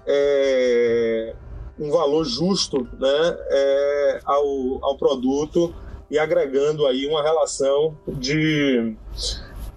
é, 0.05 1.35
um 1.79 1.91
valor 1.91 2.23
justo 2.25 2.87
né, 2.99 3.37
é, 3.49 4.19
ao, 4.25 4.83
ao 4.83 4.97
produto 4.97 5.73
e 6.09 6.17
agregando 6.17 6.85
aí 6.85 7.05
uma 7.07 7.21
relação 7.21 7.97
de 8.07 8.95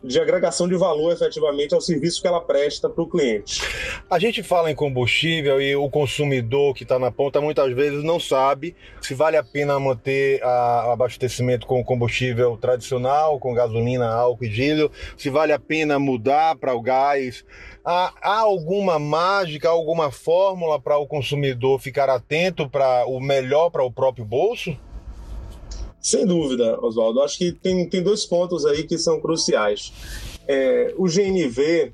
de 0.03 0.19
agregação 0.19 0.67
de 0.67 0.75
valor 0.77 1.13
efetivamente 1.13 1.75
ao 1.75 1.81
serviço 1.81 2.21
que 2.21 2.27
ela 2.27 2.41
presta 2.41 2.89
para 2.89 3.03
o 3.03 3.09
cliente. 3.09 3.63
A 4.09 4.19
gente 4.19 4.43
fala 4.43 4.71
em 4.71 4.75
combustível 4.75 5.61
e 5.61 5.77
o 5.77 5.89
consumidor 5.91 6.75
que 6.75 6.83
está 6.83 6.99
na 6.99 7.11
ponta 7.11 7.41
muitas 7.41 7.73
vezes 7.75 8.03
não 8.03 8.19
sabe 8.19 8.75
se 9.01 9.15
vale 9.15 9.37
a 9.37 9.45
pena 9.45 9.79
manter 9.79 10.41
o 10.43 10.91
abastecimento 10.91 11.67
com 11.67 11.85
combustível 11.85 12.57
tradicional, 12.57 13.39
com 13.39 13.55
gasolina, 13.55 14.09
álcool 14.09 14.45
e 14.45 14.49
diesel, 14.49 14.91
se 15.17 15.29
vale 15.29 15.53
a 15.53 15.59
pena 15.59 15.99
mudar 15.99 16.57
para 16.57 16.75
o 16.75 16.81
gás. 16.81 17.45
Há, 17.85 18.13
há 18.23 18.39
alguma 18.41 18.99
mágica, 18.99 19.69
alguma 19.69 20.11
fórmula 20.11 20.81
para 20.81 20.99
o 20.99 21.07
consumidor 21.07 21.79
ficar 21.81 22.09
atento 22.09 22.69
para 22.69 23.05
o 23.07 23.21
melhor 23.21 23.71
para 23.71 23.85
o 23.85 23.93
próprio 23.93 24.25
bolso? 24.25 24.77
Sem 26.01 26.27
dúvida, 26.27 26.79
Oswaldo. 26.81 27.21
Acho 27.21 27.39
que 27.39 27.53
tem, 27.53 27.89
tem 27.89 28.03
dois 28.03 28.25
pontos 28.25 28.65
aí 28.65 28.85
que 28.85 28.97
são 28.97 29.21
cruciais. 29.21 29.93
É, 30.49 30.95
o 30.97 31.05
GNV, 31.05 31.93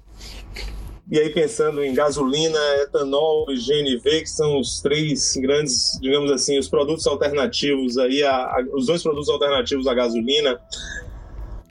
e 1.10 1.18
aí 1.18 1.30
pensando 1.30 1.84
em 1.84 1.92
gasolina, 1.92 2.58
etanol 2.82 3.46
e 3.50 3.56
GNV, 3.56 4.22
que 4.22 4.30
são 4.30 4.58
os 4.58 4.80
três 4.80 5.36
grandes, 5.36 5.98
digamos 6.00 6.30
assim, 6.30 6.58
os 6.58 6.68
produtos 6.68 7.06
alternativos 7.06 7.98
aí, 7.98 8.22
a, 8.22 8.32
a, 8.32 8.64
os 8.72 8.86
dois 8.86 9.02
produtos 9.02 9.28
alternativos 9.28 9.86
à 9.86 9.94
gasolina, 9.94 10.60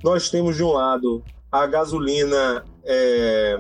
nós 0.04 0.30
temos 0.30 0.56
de 0.56 0.64
um 0.64 0.72
lado 0.72 1.24
a 1.52 1.66
gasolina, 1.68 2.66
é, 2.84 3.58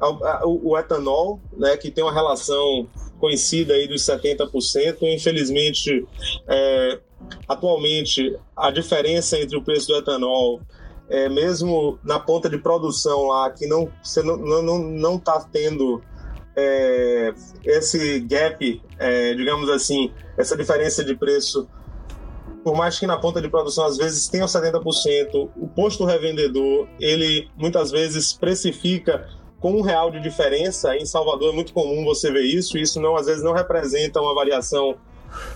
a, 0.00 0.46
o, 0.46 0.70
o 0.70 0.78
etanol, 0.78 1.40
né, 1.56 1.76
que 1.78 1.90
tem 1.90 2.04
uma 2.04 2.12
relação 2.12 2.86
conhecida 3.18 3.74
aí 3.74 3.88
dos 3.88 4.02
70%. 4.02 4.98
Infelizmente, 5.02 6.06
é, 6.46 7.00
atualmente, 7.48 8.36
a 8.56 8.70
diferença 8.70 9.38
entre 9.38 9.56
o 9.56 9.62
preço 9.62 9.88
do 9.88 9.96
etanol, 9.96 10.60
é, 11.08 11.28
mesmo 11.28 11.98
na 12.04 12.18
ponta 12.20 12.48
de 12.48 12.58
produção 12.58 13.28
lá, 13.28 13.50
que 13.50 13.66
não 13.66 13.90
você 14.02 14.22
não 14.22 14.36
não 14.36 14.62
não, 14.62 14.78
não 14.78 15.18
tá 15.18 15.40
tendo 15.50 16.02
é, 16.56 17.32
esse 17.64 18.20
gap, 18.20 18.82
é, 18.98 19.34
digamos 19.34 19.70
assim, 19.70 20.12
essa 20.36 20.56
diferença 20.56 21.04
de 21.04 21.14
preço, 21.14 21.68
por 22.64 22.76
mais 22.76 22.98
que 22.98 23.06
na 23.06 23.16
ponta 23.16 23.40
de 23.40 23.48
produção 23.48 23.84
às 23.86 23.96
vezes 23.96 24.28
tenha 24.28 24.44
70%, 24.44 25.50
o 25.56 25.68
posto 25.68 26.04
revendedor, 26.04 26.88
ele 26.98 27.48
muitas 27.56 27.90
vezes 27.90 28.32
precifica 28.32 29.28
com 29.60 29.72
um 29.72 29.82
real 29.82 30.10
de 30.10 30.20
diferença. 30.20 30.96
Em 30.96 31.06
Salvador 31.06 31.52
é 31.52 31.54
muito 31.54 31.72
comum 31.72 32.04
você 32.04 32.30
ver 32.30 32.42
isso, 32.42 32.76
e 32.76 32.82
isso 32.82 33.00
não 33.00 33.16
às 33.16 33.26
vezes 33.26 33.42
não 33.42 33.52
representa 33.52 34.20
uma 34.20 34.34
variação 34.34 34.96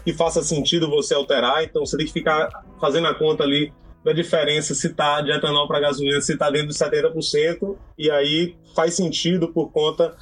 que 0.05 0.12
faça 0.12 0.43
sentido 0.43 0.88
você 0.88 1.14
alterar, 1.14 1.64
então 1.64 1.85
você 1.85 1.97
tem 1.97 2.07
que 2.07 2.12
ficar 2.12 2.49
fazendo 2.81 3.09
a 3.09 3.14
conta 3.14 3.45
ali 3.45 3.73
da 4.05 4.12
diferença 4.12 4.75
se 4.75 4.88
está 4.88 5.21
de 5.21 5.31
etanol 5.31 5.69
para 5.69 5.81
gasolina, 5.81 6.21
se 6.21 6.33
está 6.33 6.50
dentro 6.50 6.69
de 6.69 6.75
70%, 6.75 7.76
e 7.97 8.11
aí 8.11 8.57
faz 8.75 8.95
sentido 8.95 9.49
por 9.49 9.71
conta 9.71 10.17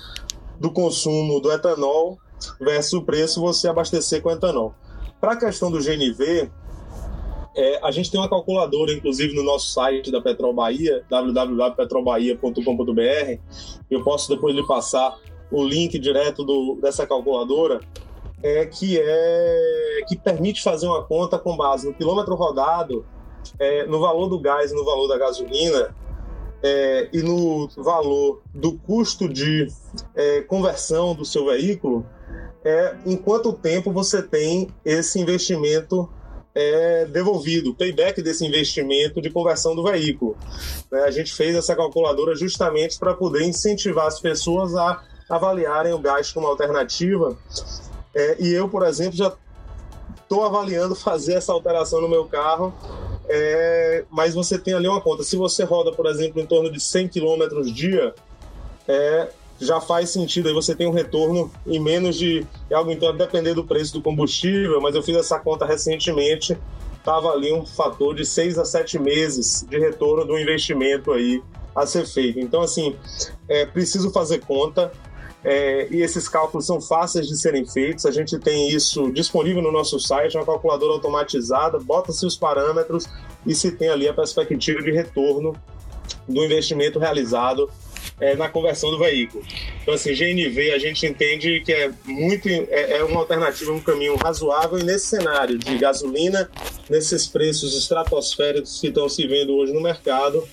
do 0.58 0.70
consumo 0.70 1.40
do 1.40 1.50
etanol 1.50 2.18
versus 2.60 2.92
o 2.92 3.02
preço 3.02 3.40
você 3.40 3.68
abastecer 3.68 4.20
com 4.20 4.30
etanol. 4.30 4.74
Para 5.20 5.32
a 5.32 5.36
questão 5.36 5.70
do 5.70 5.78
GNV, 5.78 6.50
é, 7.56 7.80
a 7.82 7.90
gente 7.90 8.10
tem 8.10 8.20
uma 8.20 8.28
calculadora, 8.28 8.92
inclusive, 8.92 9.34
no 9.34 9.42
nosso 9.42 9.72
site 9.72 10.10
da 10.10 10.20
Petrobahia, 10.20 11.02
www.petrobahia.com.br. 11.10 13.40
Eu 13.90 14.04
posso 14.04 14.28
depois 14.28 14.54
lhe 14.54 14.66
passar 14.66 15.16
o 15.50 15.64
link 15.64 15.98
direto 15.98 16.44
do, 16.44 16.78
dessa 16.80 17.06
calculadora, 17.06 17.80
é, 18.42 18.66
que, 18.66 18.98
é, 18.98 20.00
que 20.08 20.16
permite 20.16 20.62
fazer 20.62 20.86
uma 20.86 21.04
conta 21.04 21.38
com 21.38 21.56
base 21.56 21.86
no 21.86 21.94
quilômetro 21.94 22.34
rodado, 22.34 23.04
é, 23.58 23.86
no 23.86 24.00
valor 24.00 24.28
do 24.28 24.38
gás 24.38 24.72
no 24.72 24.84
valor 24.84 25.08
da 25.08 25.18
gasolina, 25.18 25.94
é, 26.62 27.08
e 27.12 27.22
no 27.22 27.68
valor 27.76 28.42
do 28.54 28.78
custo 28.78 29.28
de 29.28 29.66
é, 30.14 30.42
conversão 30.42 31.14
do 31.14 31.24
seu 31.24 31.46
veículo, 31.46 32.04
é, 32.62 32.96
em 33.06 33.16
quanto 33.16 33.52
tempo 33.52 33.90
você 33.90 34.22
tem 34.22 34.68
esse 34.84 35.18
investimento 35.18 36.08
é, 36.54 37.06
devolvido, 37.06 37.70
o 37.70 37.74
payback 37.74 38.20
desse 38.20 38.44
investimento 38.44 39.20
de 39.20 39.30
conversão 39.30 39.74
do 39.74 39.84
veículo. 39.84 40.36
Né? 40.90 41.00
A 41.02 41.10
gente 41.10 41.32
fez 41.32 41.54
essa 41.54 41.74
calculadora 41.74 42.34
justamente 42.34 42.98
para 42.98 43.14
poder 43.14 43.42
incentivar 43.44 44.06
as 44.06 44.20
pessoas 44.20 44.74
a 44.74 45.02
avaliarem 45.28 45.94
o 45.94 45.98
gás 45.98 46.32
como 46.32 46.46
alternativa 46.46 47.38
é, 48.14 48.36
e 48.40 48.52
eu, 48.52 48.68
por 48.68 48.84
exemplo, 48.84 49.16
já 49.16 49.32
estou 50.22 50.44
avaliando 50.44 50.94
fazer 50.94 51.34
essa 51.34 51.52
alteração 51.52 52.00
no 52.00 52.08
meu 52.08 52.24
carro, 52.24 52.72
é, 53.28 54.04
mas 54.10 54.34
você 54.34 54.58
tem 54.58 54.74
ali 54.74 54.88
uma 54.88 55.00
conta. 55.00 55.22
Se 55.22 55.36
você 55.36 55.64
roda, 55.64 55.92
por 55.92 56.06
exemplo, 56.06 56.40
em 56.40 56.46
torno 56.46 56.70
de 56.70 56.80
100 56.80 57.08
km 57.08 57.62
dia, 57.72 58.14
é, 58.88 59.28
já 59.60 59.80
faz 59.80 60.10
sentido. 60.10 60.48
Aí 60.48 60.54
você 60.54 60.74
tem 60.74 60.86
um 60.86 60.92
retorno 60.92 61.50
em 61.66 61.78
menos 61.78 62.16
de 62.16 62.46
algo, 62.72 62.90
então, 62.90 63.16
depender 63.16 63.54
do 63.54 63.64
preço 63.64 63.92
do 63.92 64.02
combustível, 64.02 64.80
mas 64.80 64.94
eu 64.94 65.02
fiz 65.02 65.16
essa 65.16 65.38
conta 65.38 65.66
recentemente. 65.66 66.56
estava 66.96 67.30
ali 67.30 67.52
um 67.52 67.64
fator 67.64 68.14
de 68.14 68.24
seis 68.24 68.58
a 68.58 68.64
sete 68.64 68.98
meses 68.98 69.64
de 69.68 69.78
retorno 69.78 70.24
do 70.24 70.38
investimento 70.38 71.12
aí 71.12 71.42
a 71.74 71.86
ser 71.86 72.06
feito. 72.06 72.40
Então, 72.40 72.62
assim, 72.62 72.96
é 73.48 73.64
preciso 73.64 74.10
fazer 74.10 74.40
conta. 74.40 74.92
É, 75.42 75.88
e 75.90 76.02
esses 76.02 76.28
cálculos 76.28 76.66
são 76.66 76.80
fáceis 76.80 77.26
de 77.26 77.36
serem 77.36 77.66
feitos. 77.66 78.04
A 78.04 78.10
gente 78.10 78.38
tem 78.38 78.68
isso 78.70 79.10
disponível 79.10 79.62
no 79.62 79.72
nosso 79.72 79.98
site, 79.98 80.36
uma 80.36 80.44
calculadora 80.44 80.92
automatizada, 80.92 81.78
bota-se 81.78 82.26
os 82.26 82.36
parâmetros 82.36 83.06
e 83.46 83.54
se 83.54 83.72
tem 83.72 83.88
ali 83.88 84.06
a 84.06 84.12
perspectiva 84.12 84.82
de 84.82 84.90
retorno 84.90 85.54
do 86.28 86.44
investimento 86.44 86.98
realizado 86.98 87.70
é, 88.20 88.36
na 88.36 88.48
conversão 88.48 88.90
do 88.90 88.98
veículo. 88.98 89.42
Então, 89.82 89.94
assim, 89.94 90.12
GNV 90.12 90.72
a 90.72 90.78
gente 90.78 91.06
entende 91.06 91.62
que 91.64 91.72
é 91.72 91.90
muito 92.04 92.48
é, 92.48 92.98
é 92.98 93.04
uma 93.04 93.20
alternativa, 93.20 93.72
um 93.72 93.80
caminho 93.80 94.16
razoável 94.16 94.78
e 94.78 94.84
nesse 94.84 95.06
cenário 95.06 95.58
de 95.58 95.78
gasolina, 95.78 96.50
nesses 96.88 97.26
preços 97.26 97.76
estratosféricos 97.76 98.80
que 98.80 98.88
estão 98.88 99.08
se 99.08 99.26
vendo 99.26 99.54
hoje 99.56 99.72
no 99.72 99.80
mercado, 99.80 100.46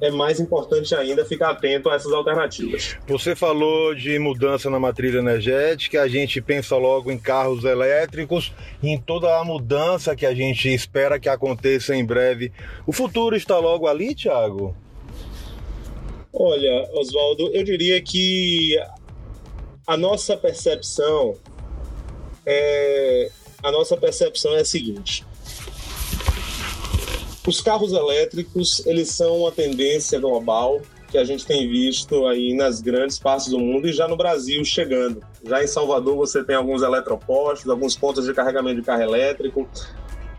é 0.00 0.10
mais 0.10 0.40
importante 0.40 0.94
ainda 0.94 1.24
ficar 1.24 1.50
atento 1.50 1.88
a 1.88 1.94
essas 1.94 2.12
alternativas. 2.12 2.96
Você 3.06 3.34
falou 3.34 3.94
de 3.94 4.18
mudança 4.18 4.68
na 4.68 4.78
matriz 4.78 5.14
energética, 5.14 6.02
a 6.02 6.08
gente 6.08 6.40
pensa 6.40 6.76
logo 6.76 7.10
em 7.10 7.18
carros 7.18 7.64
elétricos, 7.64 8.52
em 8.82 9.00
toda 9.00 9.38
a 9.38 9.44
mudança 9.44 10.16
que 10.16 10.26
a 10.26 10.34
gente 10.34 10.72
espera 10.72 11.18
que 11.18 11.28
aconteça 11.28 11.94
em 11.94 12.04
breve. 12.04 12.52
O 12.86 12.92
futuro 12.92 13.36
está 13.36 13.58
logo 13.58 13.86
ali, 13.86 14.14
Thiago? 14.14 14.76
Olha, 16.32 16.90
Oswaldo, 16.92 17.50
eu 17.52 17.62
diria 17.62 18.02
que 18.02 18.76
a 19.86 19.96
nossa 19.96 20.36
percepção 20.36 21.36
é 22.44 23.30
a 23.62 23.72
nossa 23.72 23.96
percepção 23.96 24.54
é 24.54 24.60
a 24.60 24.64
seguinte: 24.64 25.24
os 27.46 27.60
carros 27.60 27.92
elétricos, 27.92 28.84
eles 28.86 29.10
são 29.10 29.38
uma 29.40 29.52
tendência 29.52 30.18
global 30.18 30.80
que 31.10 31.18
a 31.18 31.24
gente 31.24 31.46
tem 31.46 31.68
visto 31.68 32.26
aí 32.26 32.54
nas 32.54 32.80
grandes 32.80 33.18
partes 33.18 33.48
do 33.48 33.58
mundo 33.58 33.86
e 33.86 33.92
já 33.92 34.08
no 34.08 34.16
Brasil 34.16 34.64
chegando. 34.64 35.22
Já 35.44 35.62
em 35.62 35.66
Salvador 35.66 36.16
você 36.16 36.42
tem 36.42 36.56
alguns 36.56 36.82
eletropostos, 36.82 37.70
alguns 37.70 37.94
pontos 37.94 38.24
de 38.24 38.34
carregamento 38.34 38.80
de 38.80 38.86
carro 38.86 39.02
elétrico. 39.02 39.68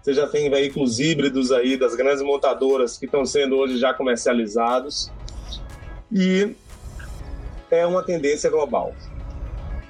Você 0.01 0.13
já 0.13 0.27
tem 0.27 0.49
veículos 0.49 0.99
híbridos 0.99 1.51
aí 1.51 1.77
das 1.77 1.95
grandes 1.95 2.21
montadoras 2.21 2.97
que 2.97 3.05
estão 3.05 3.25
sendo 3.25 3.55
hoje 3.55 3.77
já 3.77 3.93
comercializados. 3.93 5.09
E 6.11 6.53
é 7.71 7.85
uma 7.85 8.03
tendência 8.03 8.49
global. 8.49 8.93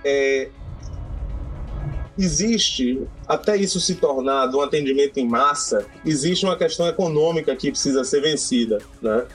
É, 0.04 0.50
existe, 2.18 3.02
até 3.28 3.58
isso 3.58 3.80
se 3.80 3.96
tornar 3.96 4.50
um 4.50 4.62
atendimento 4.62 5.18
em 5.18 5.28
massa, 5.28 5.86
existe 6.06 6.46
uma 6.46 6.56
questão 6.56 6.88
econômica 6.88 7.56
que 7.56 7.72
precisa 7.72 8.04
ser 8.04 8.22
vencida. 8.22 8.80
Né? 9.02 9.26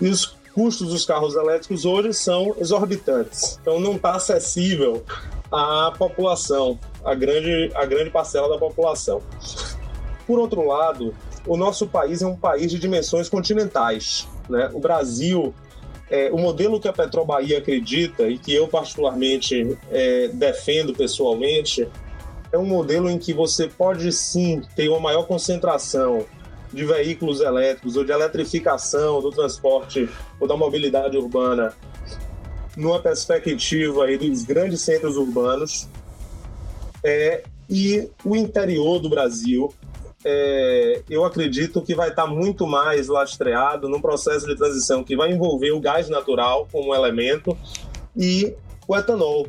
E 0.00 0.08
os 0.08 0.36
custos 0.54 0.88
dos 0.88 1.04
carros 1.04 1.34
elétricos 1.34 1.84
hoje 1.84 2.12
são 2.12 2.54
exorbitantes. 2.58 3.58
Então 3.60 3.80
não 3.80 3.96
está 3.96 4.12
acessível 4.12 5.04
à 5.50 5.92
população, 5.96 6.78
à 7.04 7.14
grande, 7.14 7.70
à 7.74 7.84
grande 7.84 8.10
parcela 8.10 8.48
da 8.48 8.58
população. 8.58 9.22
Por 10.26 10.38
outro 10.38 10.66
lado, 10.66 11.14
o 11.46 11.56
nosso 11.56 11.86
país 11.86 12.22
é 12.22 12.26
um 12.26 12.36
país 12.36 12.70
de 12.70 12.78
dimensões 12.78 13.28
continentais. 13.28 14.28
Né? 14.48 14.70
O 14.72 14.80
Brasil 14.80 15.54
é, 16.10 16.28
o 16.32 16.36
modelo 16.36 16.80
que 16.80 16.88
a 16.88 16.92
Petrobahia 16.92 17.58
acredita 17.58 18.28
e 18.28 18.36
que 18.36 18.52
eu 18.52 18.66
particularmente 18.66 19.78
é, 19.90 20.28
defendo 20.28 20.92
pessoalmente 20.92 21.86
é 22.52 22.58
um 22.58 22.64
modelo 22.64 23.08
em 23.08 23.18
que 23.18 23.32
você 23.32 23.68
pode 23.68 24.12
sim 24.12 24.62
ter 24.74 24.88
uma 24.88 25.00
maior 25.00 25.24
concentração 25.24 26.26
de 26.72 26.84
veículos 26.84 27.40
elétricos 27.40 27.96
ou 27.96 28.04
de 28.04 28.12
eletrificação 28.12 29.20
do 29.20 29.30
transporte 29.30 30.08
ou 30.38 30.46
da 30.46 30.56
mobilidade 30.56 31.16
urbana 31.16 31.74
numa 32.76 33.00
perspectiva 33.00 34.04
aí 34.04 34.16
dos 34.16 34.44
grandes 34.44 34.80
centros 34.80 35.16
urbanos. 35.16 35.88
É, 37.02 37.42
e 37.68 38.08
o 38.24 38.36
interior 38.36 39.00
do 39.00 39.08
Brasil 39.08 39.72
é, 40.24 41.02
eu 41.08 41.24
acredito 41.24 41.80
que 41.80 41.94
vai 41.94 42.10
estar 42.10 42.26
muito 42.26 42.66
mais 42.66 43.08
lastreado 43.08 43.88
num 43.88 44.00
processo 44.00 44.46
de 44.46 44.54
transição 44.54 45.02
que 45.02 45.16
vai 45.16 45.32
envolver 45.32 45.70
o 45.70 45.80
gás 45.80 46.08
natural 46.08 46.68
como 46.70 46.94
elemento 46.94 47.56
e 48.16 48.54
o 48.86 48.96
etanol, 48.96 49.46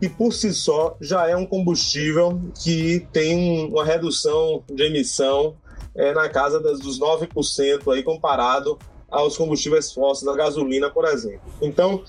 que 0.00 0.08
por 0.08 0.32
si 0.32 0.52
só 0.52 0.96
já 1.00 1.28
é 1.28 1.36
um 1.36 1.46
combustível 1.46 2.40
que 2.62 3.06
tem 3.12 3.66
uma 3.68 3.84
redução 3.84 4.62
de 4.70 4.84
emissão 4.84 5.56
é, 5.94 6.12
na 6.12 6.28
casa 6.28 6.60
dos 6.60 7.00
9% 7.00 7.92
aí 7.92 8.02
comparado 8.02 8.78
aos 9.10 9.36
combustíveis 9.36 9.92
fósseis, 9.92 10.28
a 10.28 10.36
gasolina, 10.36 10.90
por 10.90 11.04
exemplo. 11.06 11.50
Então, 11.62 12.04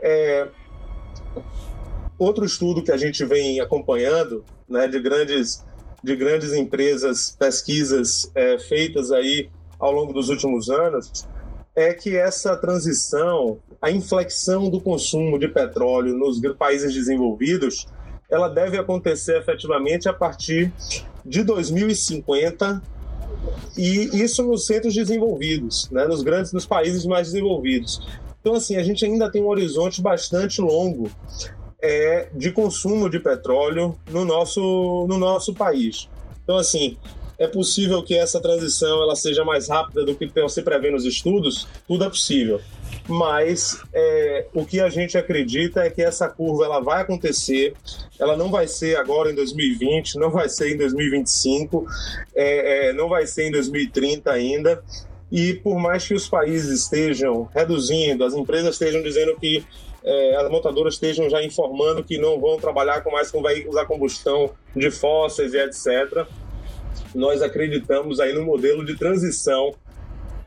é, 0.00 0.46
outro 2.18 2.44
estudo 2.44 2.82
que 2.82 2.92
a 2.92 2.96
gente 2.96 3.24
vem 3.24 3.60
acompanhando, 3.60 4.44
né, 4.68 4.86
de 4.86 5.00
grandes 5.00 5.64
de 6.02 6.16
grandes 6.16 6.52
empresas, 6.52 7.36
pesquisas 7.38 8.30
é, 8.34 8.58
feitas 8.58 9.12
aí 9.12 9.48
ao 9.78 9.92
longo 9.92 10.12
dos 10.12 10.28
últimos 10.28 10.68
anos, 10.68 11.26
é 11.76 11.94
que 11.94 12.16
essa 12.16 12.56
transição, 12.56 13.58
a 13.82 13.90
inflexão 13.90 14.70
do 14.70 14.80
consumo 14.80 15.36
de 15.36 15.48
petróleo 15.48 16.16
nos 16.16 16.40
países 16.54 16.94
desenvolvidos, 16.94 17.88
ela 18.30 18.48
deve 18.48 18.78
acontecer 18.78 19.36
efetivamente 19.36 20.08
a 20.08 20.12
partir 20.12 20.72
de 21.26 21.42
2050 21.42 22.80
e 23.76 24.22
isso 24.22 24.44
nos 24.44 24.66
centros 24.66 24.94
desenvolvidos, 24.94 25.90
né, 25.90 26.06
nos 26.06 26.22
grandes, 26.22 26.52
nos 26.52 26.64
países 26.64 27.04
mais 27.04 27.32
desenvolvidos. 27.32 28.00
Então, 28.40 28.54
assim, 28.54 28.76
a 28.76 28.82
gente 28.84 29.04
ainda 29.04 29.30
tem 29.30 29.42
um 29.42 29.48
horizonte 29.48 30.00
bastante 30.00 30.60
longo 30.60 31.10
é, 31.82 32.28
de 32.34 32.52
consumo 32.52 33.10
de 33.10 33.18
petróleo 33.18 33.98
no 34.10 34.24
nosso, 34.24 35.06
no 35.08 35.18
nosso 35.18 35.52
país. 35.54 36.08
Então, 36.44 36.56
assim, 36.56 36.96
é 37.38 37.46
possível 37.48 38.02
que 38.02 38.16
essa 38.16 38.40
transição 38.40 39.02
ela 39.02 39.16
seja 39.16 39.44
mais 39.44 39.68
rápida 39.68 40.04
do 40.04 40.14
que 40.14 40.30
se 40.48 40.62
prevê 40.62 40.90
nos 40.90 41.04
estudos? 41.04 41.66
Tudo 41.88 42.04
é 42.04 42.08
possível. 42.08 42.60
Mas 43.08 43.82
é, 43.92 44.46
o 44.54 44.64
que 44.64 44.80
a 44.80 44.88
gente 44.88 45.18
acredita 45.18 45.80
é 45.80 45.90
que 45.90 46.02
essa 46.02 46.28
curva 46.28 46.64
ela 46.64 46.80
vai 46.80 47.02
acontecer, 47.02 47.74
ela 48.18 48.36
não 48.36 48.50
vai 48.50 48.68
ser 48.68 48.96
agora 48.96 49.30
em 49.30 49.34
2020, 49.34 50.16
não 50.18 50.30
vai 50.30 50.48
ser 50.48 50.72
em 50.72 50.76
2025, 50.76 51.84
é, 52.34 52.88
é, 52.88 52.92
não 52.92 53.08
vai 53.08 53.26
ser 53.26 53.48
em 53.48 53.50
2030 53.50 54.30
ainda. 54.30 54.82
E 55.30 55.54
por 55.54 55.78
mais 55.78 56.06
que 56.06 56.14
os 56.14 56.28
países 56.28 56.82
estejam 56.82 57.48
reduzindo, 57.54 58.24
as 58.24 58.34
empresas 58.34 58.74
estejam 58.74 59.02
dizendo 59.02 59.34
que 59.36 59.64
é, 60.04 60.36
as 60.36 60.50
montadoras 60.50 60.94
estejam 60.94 61.28
já 61.30 61.42
informando 61.42 62.04
que 62.04 62.18
não 62.18 62.40
vão 62.40 62.58
trabalhar 62.58 63.02
com 63.02 63.10
mais 63.10 63.30
com 63.30 63.42
veículos 63.42 63.76
a 63.76 63.86
combustão 63.86 64.50
de 64.76 64.90
fósseis 64.90 65.54
e 65.54 65.58
etc. 65.58 66.26
Nós 67.14 67.42
acreditamos 67.42 68.20
aí 68.20 68.32
no 68.32 68.44
modelo 68.44 68.84
de 68.84 68.96
transição 68.96 69.74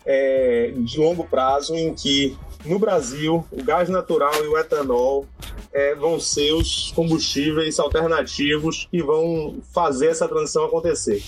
é, 0.06 0.74
de 0.76 1.00
longo 1.00 1.26
prazo 1.26 1.76
em 1.76 1.94
que 1.94 2.38
no 2.66 2.80
Brasil 2.80 3.46
o 3.52 3.64
gás 3.64 3.90
natural 3.90 4.34
e 4.44 4.48
o 4.48 4.58
etanol 4.58 5.26
é, 5.74 5.96
vão 5.96 6.20
ser 6.20 6.54
os 6.54 6.92
combustíveis 6.92 7.80
alternativos 7.80 8.88
que 8.90 9.04
vão 9.04 9.58
fazer 9.74 10.08
essa 10.08 10.28
transição 10.28 10.66
acontecer. 10.66 11.22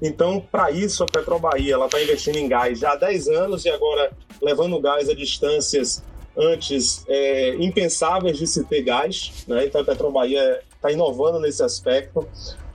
Então, 0.00 0.40
para 0.40 0.70
isso, 0.70 1.02
a 1.02 1.06
Petrobahia 1.06 1.76
está 1.82 2.02
investindo 2.02 2.36
em 2.36 2.48
gás 2.48 2.78
já 2.78 2.92
há 2.92 2.96
10 2.96 3.28
anos 3.28 3.64
e 3.64 3.70
agora 3.70 4.12
levando 4.42 4.78
gás 4.80 5.08
a 5.08 5.14
distâncias 5.14 6.02
antes 6.36 7.02
é, 7.08 7.54
impensáveis 7.56 8.36
de 8.36 8.46
se 8.46 8.62
ter 8.64 8.82
gás, 8.82 9.44
né? 9.48 9.64
então 9.64 9.80
a 9.80 9.84
Petrobahia 9.84 10.60
está 10.74 10.92
inovando 10.92 11.40
nesse 11.40 11.62
aspecto. 11.62 12.28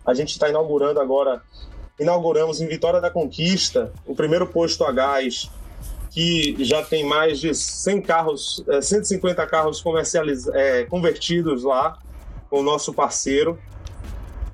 A 0.03 0.15
gente 0.15 0.31
está 0.31 0.49
inaugurando 0.49 0.99
agora, 0.99 1.43
inauguramos 2.01 2.59
em 2.59 2.67
Vitória 2.67 2.99
da 2.99 3.11
Conquista 3.11 3.93
o 4.05 4.15
primeiro 4.15 4.47
posto 4.47 4.83
a 4.83 4.91
gás 4.91 5.49
que 6.09 6.57
já 6.59 6.83
tem 6.83 7.05
mais 7.05 7.39
de 7.39 7.55
100 7.55 8.01
carros, 8.01 8.65
150 8.81 9.41
é, 9.41 9.45
carros 9.45 9.81
comercializ... 9.81 10.45
É, 10.47 10.83
convertidos 10.83 11.63
lá 11.63 11.97
com 12.49 12.59
o 12.59 12.63
nosso 12.63 12.93
parceiro. 12.93 13.57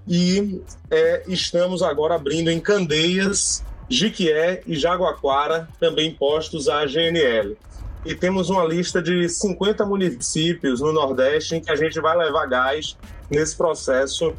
E 0.07 0.62
é, 0.91 1.23
estamos 1.27 1.81
agora 1.81 2.13
abrindo 2.13 2.51
em 2.51 2.60
Candeias, 2.60 3.63
Jiquié 3.89 4.62
e 4.67 4.75
Jaguaquara 4.75 5.67
também 5.79 6.13
postos 6.13 6.69
a 6.69 6.86
GNL 6.86 7.57
e 8.05 8.15
temos 8.15 8.49
uma 8.49 8.63
lista 8.63 9.01
de 9.01 9.27
50 9.27 9.86
municípios 9.86 10.79
no 10.79 10.93
Nordeste 10.93 11.55
em 11.55 11.62
que 11.62 11.69
a 11.69 11.75
gente 11.75 11.99
vai 11.99 12.15
levar 12.15 12.45
gás 12.45 12.95
nesse 13.29 13.55
processo 13.55 14.33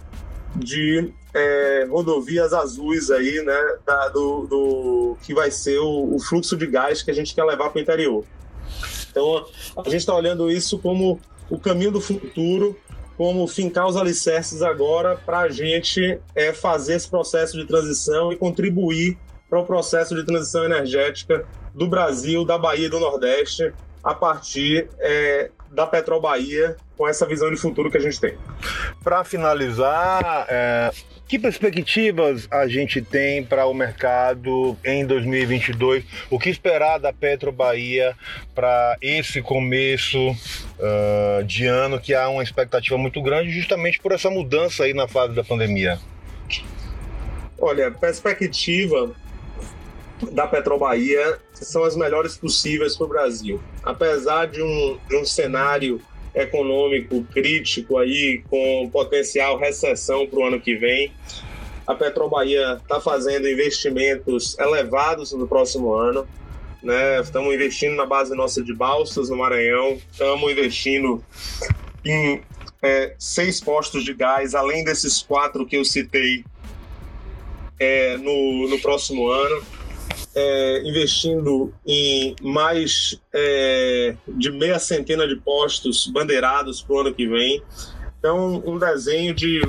de 0.59 1.13
é, 1.35 1.87
rodovias 1.89 2.53
azuis 2.53 3.11
aí, 3.11 3.43
né, 3.43 3.77
da, 3.87 4.09
do, 4.09 4.47
do, 4.47 5.17
que 5.23 5.35
vai 5.35 5.51
ser 5.51 5.79
o, 5.79 6.15
o, 6.15 6.19
fluxo 6.19 6.57
de 6.57 6.67
gás 6.67 7.03
que 7.03 7.11
a 7.11 7.15
gente 7.15 7.35
quer 7.35 7.45
levar 7.45 7.71
para 7.71 7.79
o 7.79 7.83
interior. 7.83 8.25
Então, 9.11 9.47
a 9.77 9.85
gente 9.85 10.01
está 10.01 10.15
olhando 10.15 10.51
isso 10.51 10.79
como 10.79 11.21
o 11.49 11.59
caminho 11.59 11.91
do 11.91 12.01
futuro 12.01 12.77
como 13.19 13.49
fincar 13.49 13.89
os 13.89 13.97
alicerces 13.97 14.63
agora 14.63 15.17
para 15.17 15.41
a 15.41 15.49
gente 15.49 16.21
é, 16.37 16.53
fazer 16.53 16.95
esse 16.95 17.11
processo 17.11 17.59
de 17.59 17.65
transição 17.65 18.33
e 18.33 18.37
contribuir 18.37 19.19
para 19.51 19.59
o 19.59 19.67
processo 19.67 20.15
de 20.15 20.25
transição 20.25 20.65
energética 20.65 21.45
do 21.75 21.89
Brasil, 21.89 22.45
da 22.45 22.57
Bahia 22.57 22.87
e 22.87 22.89
do 22.89 23.01
Nordeste 23.01 23.73
a 24.05 24.15
partir 24.15 24.89
é, 25.01 25.51
da 25.71 25.87
Petrobahia 25.87 26.77
com 26.97 27.07
essa 27.07 27.27
visão 27.27 27.51
de 27.51 27.57
futuro 27.57 27.91
que 27.91 27.97
a 27.97 28.01
gente 28.01 28.21
tem. 28.21 28.37
Para 29.03 29.23
finalizar, 29.25 30.47
é, 30.49 30.91
que 31.29 31.39
perspectivas 31.39 32.49
a 32.51 32.67
gente 32.67 33.03
tem 33.03 33.45
para 33.45 33.67
o 33.67 33.75
mercado 33.75 34.77
em 34.83 35.07
2022? 35.07 36.03
O 36.31 36.39
que 36.39 36.49
esperar 36.49 36.99
da 36.99 37.13
Petrobahia 37.13 38.17
para 38.55 38.97
esse 39.03 39.43
começo 39.43 40.31
uh, 40.31 41.45
de 41.45 41.67
ano, 41.67 42.01
que 42.01 42.15
há 42.15 42.29
uma 42.29 42.43
expectativa 42.43 42.97
muito 42.97 43.21
grande, 43.23 43.51
justamente 43.51 44.01
por 44.01 44.13
essa 44.13 44.31
mudança 44.31 44.85
aí 44.85 44.95
na 44.95 45.07
fase 45.07 45.35
da 45.35 45.45
pandemia? 45.45 46.01
Olha, 47.61 47.91
perspectiva 47.91 49.15
da 50.33 50.47
Petrobahia 50.47 51.39
são 51.65 51.85
as 51.85 51.97
melhores 51.97 52.37
possíveis 52.37 52.97
para 52.97 53.07
o 53.07 53.09
Brasil. 53.09 53.61
Apesar 53.83 54.47
de 54.47 54.63
um, 54.63 54.99
de 55.09 55.17
um 55.17 55.25
cenário 55.25 56.01
econômico 56.35 57.25
crítico 57.25 57.99
aí, 57.99 58.43
com 58.49 58.89
potencial 58.93 59.59
recessão 59.59 60.27
para 60.27 60.39
o 60.39 60.45
ano 60.45 60.61
que 60.61 60.77
vem, 60.77 61.13
a 61.87 61.95
Petrobahia 61.95 62.79
está 62.83 63.01
fazendo 63.01 63.49
investimentos 63.49 64.59
elevados 64.59 65.33
no 65.33 65.49
próximo 65.49 65.95
ano. 65.95 66.29
Né? 66.83 67.21
Estamos 67.21 67.55
investindo 67.55 67.97
na 67.97 68.07
base 68.07 68.35
nossa 68.35 68.63
de 68.63 68.75
balsas 68.75 69.31
no 69.31 69.37
Maranhão, 69.37 69.99
estamos 70.13 70.53
investindo 70.53 71.25
em 72.05 72.41
é, 72.81 73.15
seis 73.19 73.61
postos 73.61 74.05
de 74.05 74.15
gás, 74.15 74.55
além 74.55 74.85
desses 74.85 75.21
quatro 75.23 75.67
que 75.67 75.77
eu 75.77 75.85
citei 75.85 76.45
é, 77.81 78.17
no, 78.19 78.69
no 78.69 78.79
próximo 78.81 79.29
ano 79.29 79.78
é, 80.35 80.83
investindo 80.85 81.73
em 81.87 82.35
mais 82.41 83.21
é, 83.33 84.15
de 84.27 84.51
meia 84.51 84.79
centena 84.79 85.27
de 85.27 85.37
postos 85.37 86.07
bandeirados 86.07 86.83
para 86.83 86.97
o 86.97 87.01
ano 87.01 87.15
que 87.15 87.27
vem. 87.27 87.63
Então, 88.19 88.63
um 88.67 88.79
desenho 88.79 89.35
de 89.35 89.61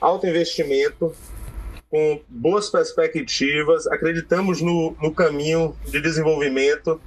alto 0.00 0.26
investimento, 0.26 1.14
com 1.90 2.20
boas 2.28 2.68
perspectivas, 2.68 3.86
acreditamos 3.86 4.60
no, 4.60 4.96
no 5.00 5.12
caminho 5.12 5.76
de 5.86 6.00
desenvolvimento 6.00 7.00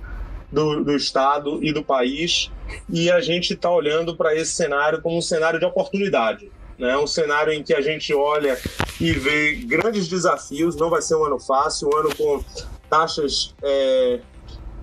do, 0.52 0.84
do, 0.84 0.96
Estado 0.96 1.64
e 1.64 1.72
do 1.72 1.84
país, 1.84 2.52
e 2.90 3.10
a 3.10 3.22
gente 3.22 3.54
está 3.54 3.70
olhando 3.70 4.16
para 4.16 4.36
esse 4.36 4.52
cenário 4.52 5.02
como 5.02 5.18
um 5.18 5.22
cenário 5.22 5.60
de 5.60 5.66
oportunidade. 5.66 6.52
Né? 6.82 6.98
Um 6.98 7.06
cenário 7.06 7.54
em 7.54 7.62
que 7.62 7.76
a 7.76 7.80
gente 7.80 8.12
olha 8.12 8.60
e 9.00 9.12
vê 9.12 9.54
grandes 9.54 10.08
desafios, 10.08 10.76
não 10.76 10.90
vai 10.90 11.00
ser 11.00 11.16
um 11.16 11.24
ano 11.24 11.40
fácil, 11.40 11.88
um 11.94 11.96
ano 11.96 12.10
com 12.16 12.44
taxas 12.90 13.54
é, 13.62 14.20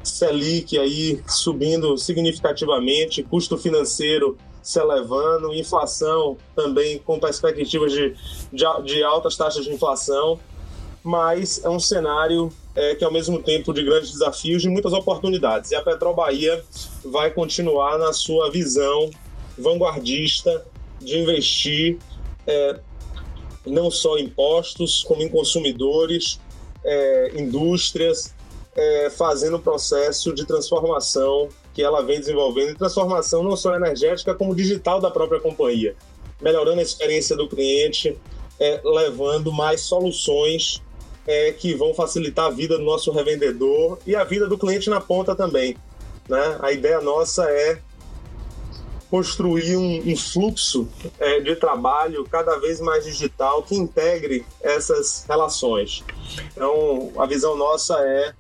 Selic 0.05 0.79
aí 0.79 1.21
subindo 1.27 1.99
significativamente, 1.99 3.25
custo 3.25 3.59
financeiro 3.59 4.39
se 4.63 4.79
elevando, 4.79 5.53
inflação 5.53 6.37
também 6.55 7.01
com 7.01 7.19
perspectivas 7.19 7.91
de, 7.91 8.15
de, 8.53 8.65
de 8.85 9.03
altas 9.03 9.37
taxas 9.37 9.65
de 9.65 9.73
inflação, 9.73 10.39
mas 11.03 11.65
é 11.65 11.69
um 11.69 11.81
cenário 11.81 12.53
é, 12.77 12.95
que, 12.95 13.05
ao 13.05 13.11
mesmo 13.11 13.43
tempo, 13.43 13.73
de 13.75 13.83
grandes 13.83 14.13
desafios, 14.13 14.63
de 14.63 14.69
muitas 14.69 14.93
oportunidades. 14.93 15.73
E 15.73 15.75
a 15.75 15.83
Petrobahia 15.83 16.63
vai 17.05 17.33
continuar 17.33 17.99
na 17.99 18.13
sua 18.13 18.53
visão 18.53 19.11
vanguardista 19.59 20.65
de 21.01 21.19
investir 21.19 21.99
é, 22.47 22.81
não 23.67 23.91
só 23.91 24.19
em 24.19 24.29
postos, 24.29 25.03
como 25.03 25.23
em 25.23 25.29
consumidores, 25.29 26.41
é, 26.85 27.33
indústrias 27.41 28.35
é, 28.75 29.11
fazendo 29.11 29.57
o 29.57 29.61
processo 29.61 30.33
de 30.33 30.45
transformação 30.47 31.49
que 31.75 31.83
ela 31.83 32.03
vem 32.03 32.19
desenvolvendo, 32.19 32.71
e 32.71 32.75
transformação 32.75 33.43
não 33.43 33.57
só 33.57 33.75
energética, 33.75 34.35
como 34.35 34.55
digital 34.55 35.01
da 35.01 35.11
própria 35.11 35.41
companhia, 35.41 35.95
melhorando 36.41 36.81
a 36.81 36.83
experiência 36.83 37.37
do 37.37 37.49
cliente, 37.49 38.17
é, 38.59 38.81
levando 38.85 39.53
mais 39.53 39.83
soluções 39.83 40.83
é, 41.27 41.53
que 41.53 41.75
vão 41.75 41.95
facilitar 41.95 42.47
a 42.47 42.51
vida 42.51 42.79
do 42.79 42.85
nosso 42.85 43.13
revendedor 43.13 43.99
e 44.07 44.17
a 44.17 44.25
vida 44.25 44.47
do 44.47 44.59
cliente 44.59 44.89
na 44.89 45.01
ponta 45.01 45.35
também. 45.37 45.77
Né? 46.29 46.59
A 46.61 46.73
ideia 46.73 47.01
nossa 47.01 47.45
é 47.51 47.81
construir 49.11 49.77
um, 49.77 50.13
um 50.13 50.17
fluxo 50.17 50.89
é, 51.19 51.41
de 51.41 51.57
trabalho 51.57 52.25
cada 52.31 52.59
vez 52.59 52.81
mais 52.81 53.05
digital 53.05 53.63
que 53.63 53.75
integre 53.75 54.45
essas 54.61 55.25
relações. 55.29 56.05
Então, 56.53 57.11
a 57.19 57.27
visão 57.27 57.57
nossa 57.57 57.99
é 58.01 58.35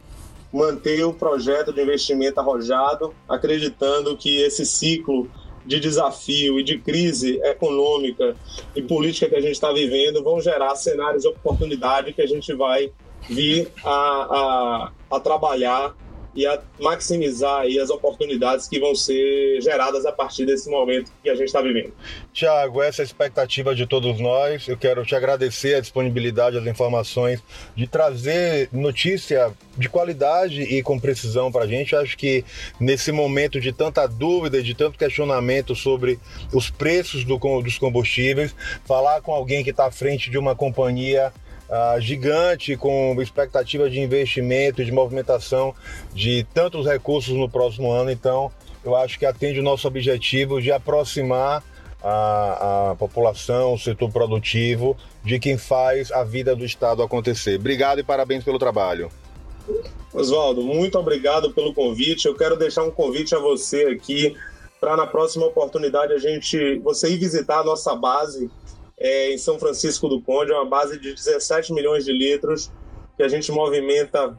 manter 0.52 1.04
o 1.04 1.12
projeto 1.12 1.72
de 1.72 1.82
investimento 1.82 2.40
arrojado, 2.40 3.14
acreditando 3.28 4.16
que 4.16 4.40
esse 4.40 4.64
ciclo 4.64 5.30
de 5.64 5.78
desafio 5.78 6.58
e 6.58 6.64
de 6.64 6.78
crise 6.78 7.38
econômica 7.42 8.34
e 8.74 8.80
política 8.80 9.28
que 9.28 9.36
a 9.36 9.40
gente 9.40 9.52
está 9.52 9.70
vivendo 9.70 10.22
vão 10.24 10.40
gerar 10.40 10.74
cenários 10.76 11.22
de 11.22 11.28
oportunidade 11.28 12.14
que 12.14 12.22
a 12.22 12.26
gente 12.26 12.54
vai 12.54 12.90
vir 13.28 13.70
a, 13.84 13.90
a, 13.90 15.16
a 15.16 15.20
trabalhar 15.20 15.94
e 16.34 16.46
a 16.46 16.60
maximizar 16.78 17.60
aí 17.60 17.78
as 17.78 17.90
oportunidades 17.90 18.68
que 18.68 18.78
vão 18.78 18.94
ser 18.94 19.60
geradas 19.60 20.06
a 20.06 20.12
partir 20.12 20.46
desse 20.46 20.70
momento 20.70 21.10
que 21.22 21.28
a 21.28 21.34
gente 21.34 21.46
está 21.46 21.60
vivendo. 21.60 21.92
Tiago, 22.32 22.82
essa 22.82 23.02
é 23.02 23.04
a 23.04 23.06
expectativa 23.06 23.74
de 23.74 23.86
todos 23.86 24.20
nós. 24.20 24.68
Eu 24.68 24.76
quero 24.76 25.04
te 25.04 25.14
agradecer 25.14 25.74
a 25.74 25.80
disponibilidade, 25.80 26.58
as 26.58 26.66
informações, 26.66 27.42
de 27.74 27.86
trazer 27.86 28.68
notícia 28.72 29.52
de 29.76 29.88
qualidade 29.88 30.62
e 30.62 30.82
com 30.82 30.98
precisão 30.98 31.50
para 31.50 31.64
a 31.64 31.68
gente. 31.68 31.96
Acho 31.96 32.16
que 32.16 32.44
nesse 32.80 33.12
momento 33.12 33.60
de 33.60 33.72
tanta 33.72 34.06
dúvida, 34.06 34.62
de 34.62 34.74
tanto 34.74 34.98
questionamento 34.98 35.74
sobre 35.74 36.18
os 36.52 36.70
preços 36.70 37.24
do, 37.24 37.38
dos 37.62 37.78
combustíveis, 37.78 38.54
falar 38.84 39.20
com 39.22 39.32
alguém 39.32 39.64
que 39.64 39.70
está 39.70 39.86
à 39.86 39.90
frente 39.90 40.30
de 40.30 40.38
uma 40.38 40.54
companhia 40.54 41.32
uh, 41.68 42.00
gigante 42.00 42.76
com 42.76 43.16
expectativa 43.20 43.88
de 43.88 44.00
investimento 44.00 44.84
de 44.84 44.92
movimentação 44.92 45.74
de 46.14 46.46
tantos 46.54 46.86
recursos 46.86 47.34
no 47.34 47.48
próximo 47.48 47.90
ano. 47.90 48.10
Então, 48.10 48.50
eu 48.84 48.96
acho 48.96 49.18
que 49.18 49.26
atende 49.26 49.60
o 49.60 49.62
nosso 49.62 49.86
objetivo 49.86 50.60
de 50.60 50.72
aproximar 50.72 51.62
a, 52.02 52.90
a, 52.90 52.94
população, 52.94 53.74
o 53.74 53.78
setor 53.78 54.10
produtivo, 54.10 54.96
de 55.24 55.38
quem 55.38 55.58
faz 55.58 56.10
a 56.12 56.22
vida 56.24 56.54
do 56.54 56.64
Estado 56.64 57.02
acontecer. 57.02 57.58
Obrigado 57.58 57.98
e 57.98 58.04
parabéns 58.04 58.44
pelo 58.44 58.58
trabalho. 58.58 59.10
Oswaldo, 60.12 60.62
muito 60.62 60.98
obrigado 60.98 61.52
pelo 61.52 61.74
convite. 61.74 62.26
Eu 62.26 62.34
quero 62.34 62.56
deixar 62.56 62.84
um 62.84 62.90
convite 62.90 63.34
a 63.34 63.38
você 63.38 63.84
aqui 63.84 64.34
para 64.80 64.96
na 64.96 65.06
próxima 65.06 65.46
oportunidade 65.46 66.12
a 66.12 66.18
gente 66.18 66.78
você 66.78 67.10
ir 67.10 67.18
visitar 67.18 67.60
a 67.60 67.64
nossa 67.64 67.94
base 67.94 68.50
é, 68.98 69.32
em 69.32 69.38
São 69.38 69.58
Francisco 69.58 70.08
do 70.08 70.20
Conde, 70.20 70.52
é 70.52 70.54
uma 70.54 70.64
base 70.64 70.98
de 70.98 71.14
17 71.14 71.72
milhões 71.72 72.04
de 72.04 72.12
litros 72.12 72.70
que 73.16 73.22
a 73.22 73.28
gente 73.28 73.50
movimenta. 73.52 74.36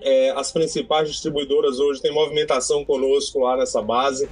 É, 0.00 0.30
as 0.30 0.52
principais 0.52 1.08
distribuidoras 1.08 1.78
hoje 1.80 2.00
têm 2.00 2.12
movimentação 2.12 2.84
conosco 2.84 3.40
lá 3.40 3.56
nessa 3.56 3.82
base, 3.82 4.28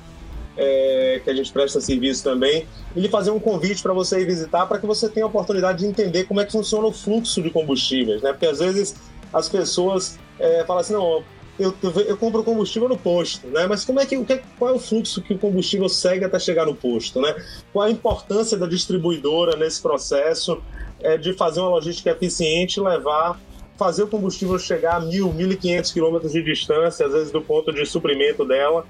é, 0.56 1.20
que 1.22 1.28
a 1.28 1.34
gente 1.34 1.52
presta 1.52 1.80
serviço 1.80 2.22
também. 2.22 2.66
E 2.94 3.00
lhe 3.00 3.08
fazer 3.08 3.30
um 3.30 3.40
convite 3.40 3.82
para 3.82 3.92
você 3.92 4.20
ir 4.20 4.26
visitar, 4.26 4.66
para 4.66 4.78
que 4.78 4.86
você 4.86 5.08
tenha 5.08 5.26
a 5.26 5.28
oportunidade 5.28 5.80
de 5.80 5.86
entender 5.86 6.24
como 6.24 6.40
é 6.40 6.44
que 6.44 6.52
funciona 6.52 6.86
o 6.86 6.92
fluxo 6.92 7.42
de 7.42 7.50
combustíveis, 7.50 8.22
né? 8.22 8.32
Porque 8.32 8.46
às 8.46 8.60
vezes 8.60 8.94
as 9.32 9.48
pessoas 9.48 10.18
é, 10.38 10.64
falam 10.64 10.80
assim, 10.80 10.92
não, 10.92 11.24
eu, 11.58 11.74
eu 12.06 12.16
compro 12.16 12.42
combustível 12.42 12.88
no 12.88 12.98
posto, 12.98 13.46
né? 13.46 13.66
Mas 13.66 13.84
como 13.84 14.00
é 14.00 14.06
que, 14.06 14.16
qual 14.58 14.70
é 14.70 14.74
o 14.74 14.78
fluxo 14.78 15.22
que 15.22 15.34
o 15.34 15.38
combustível 15.38 15.88
segue 15.88 16.24
até 16.24 16.38
chegar 16.38 16.66
no 16.66 16.74
posto, 16.74 17.20
né? 17.20 17.34
Qual 17.72 17.86
a 17.86 17.90
importância 17.90 18.56
da 18.58 18.66
distribuidora 18.66 19.56
nesse 19.56 19.80
processo 19.80 20.60
é, 21.00 21.16
de 21.16 21.32
fazer 21.32 21.60
uma 21.60 21.70
logística 21.70 22.10
eficiente 22.10 22.80
levar, 22.80 23.40
fazer 23.78 24.02
o 24.02 24.08
combustível 24.08 24.58
chegar 24.58 24.96
a 24.96 25.00
mil, 25.00 25.32
mil 25.32 25.50
e 25.50 25.56
quinhentos 25.56 25.92
quilômetros 25.92 26.32
de 26.32 26.42
distância, 26.42 27.06
às 27.06 27.12
vezes 27.12 27.30
do 27.30 27.40
ponto 27.40 27.72
de 27.72 27.84
suprimento 27.86 28.44
dela, 28.44 28.86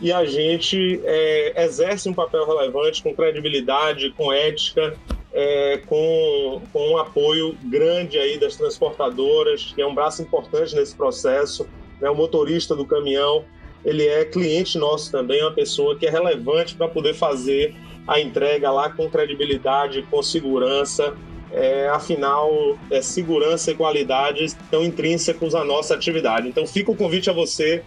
e 0.00 0.12
a 0.12 0.24
gente 0.24 1.00
é, 1.04 1.64
exerce 1.64 2.08
um 2.08 2.14
papel 2.14 2.46
relevante 2.46 3.02
com 3.02 3.14
credibilidade, 3.14 4.12
com 4.16 4.32
ética, 4.32 4.94
é, 5.32 5.82
com, 5.86 6.62
com 6.72 6.92
um 6.92 6.98
apoio 6.98 7.56
grande 7.64 8.18
aí 8.18 8.38
das 8.38 8.56
transportadoras, 8.56 9.72
que 9.74 9.82
é 9.82 9.86
um 9.86 9.94
braço 9.94 10.22
importante 10.22 10.74
nesse 10.74 10.94
processo. 10.94 11.66
Né? 12.00 12.08
O 12.10 12.14
motorista 12.14 12.74
do 12.74 12.84
caminhão, 12.84 13.44
ele 13.84 14.06
é 14.06 14.24
cliente 14.24 14.78
nosso 14.78 15.10
também, 15.10 15.40
é 15.40 15.44
uma 15.44 15.52
pessoa 15.52 15.96
que 15.96 16.06
é 16.06 16.10
relevante 16.10 16.74
para 16.74 16.88
poder 16.88 17.14
fazer 17.14 17.74
a 18.06 18.20
entrega 18.20 18.70
lá 18.70 18.90
com 18.90 19.08
credibilidade, 19.10 20.02
com 20.10 20.22
segurança. 20.22 21.14
É, 21.52 21.88
afinal, 21.88 22.76
é, 22.90 23.00
segurança 23.00 23.70
e 23.70 23.74
qualidade 23.74 24.44
estão 24.44 24.82
intrínsecos 24.82 25.54
à 25.54 25.64
nossa 25.64 25.94
atividade. 25.94 26.48
Então, 26.48 26.66
fica 26.66 26.90
o 26.90 26.96
convite 26.96 27.30
a 27.30 27.32
você 27.32 27.82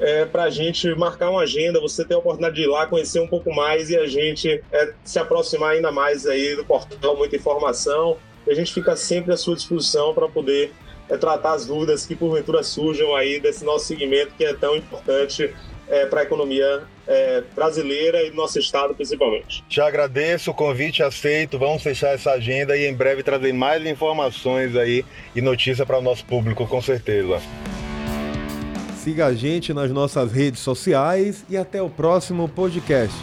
é, 0.00 0.24
para 0.24 0.44
a 0.44 0.50
gente 0.50 0.92
marcar 0.94 1.30
uma 1.30 1.42
agenda, 1.42 1.78
você 1.78 2.04
ter 2.04 2.14
a 2.14 2.18
oportunidade 2.18 2.56
de 2.56 2.62
ir 2.62 2.66
lá 2.66 2.86
conhecer 2.86 3.20
um 3.20 3.28
pouco 3.28 3.54
mais 3.54 3.90
e 3.90 3.96
a 3.96 4.06
gente 4.06 4.62
é, 4.72 4.94
se 5.04 5.18
aproximar 5.18 5.72
ainda 5.72 5.92
mais 5.92 6.26
aí 6.26 6.56
do 6.56 6.64
portal, 6.64 7.16
muita 7.16 7.36
informação. 7.36 8.16
A 8.48 8.54
gente 8.54 8.72
fica 8.72 8.96
sempre 8.96 9.32
à 9.32 9.36
sua 9.36 9.54
disposição 9.54 10.14
para 10.14 10.26
poder 10.26 10.72
é, 11.10 11.16
tratar 11.16 11.54
as 11.54 11.66
dúvidas 11.66 12.06
que 12.06 12.14
porventura 12.14 12.62
surjam 12.62 13.14
aí 13.14 13.40
desse 13.40 13.64
nosso 13.64 13.86
segmento 13.86 14.32
que 14.38 14.44
é 14.44 14.54
tão 14.54 14.76
importante 14.76 15.52
é, 15.88 16.06
para 16.06 16.20
a 16.20 16.22
economia 16.22 16.82
é, 17.06 17.42
brasileira 17.54 18.22
e 18.22 18.30
do 18.30 18.36
nosso 18.36 18.58
estado 18.58 18.94
principalmente. 18.94 19.64
Te 19.68 19.80
agradeço 19.80 20.52
o 20.52 20.54
convite 20.54 21.02
aceito, 21.02 21.58
vamos 21.58 21.82
fechar 21.82 22.14
essa 22.14 22.30
agenda 22.30 22.76
e 22.76 22.86
em 22.86 22.94
breve 22.94 23.22
trazer 23.22 23.52
mais 23.52 23.84
informações 23.84 24.76
aí 24.76 25.04
e 25.34 25.40
notícia 25.40 25.84
para 25.84 25.98
o 25.98 26.02
nosso 26.02 26.24
público, 26.24 26.66
com 26.66 26.80
certeza. 26.80 27.40
Siga 28.96 29.26
a 29.26 29.34
gente 29.34 29.74
nas 29.74 29.90
nossas 29.90 30.30
redes 30.30 30.60
sociais 30.60 31.44
e 31.48 31.56
até 31.56 31.82
o 31.82 31.90
próximo 31.90 32.48
podcast. 32.48 33.16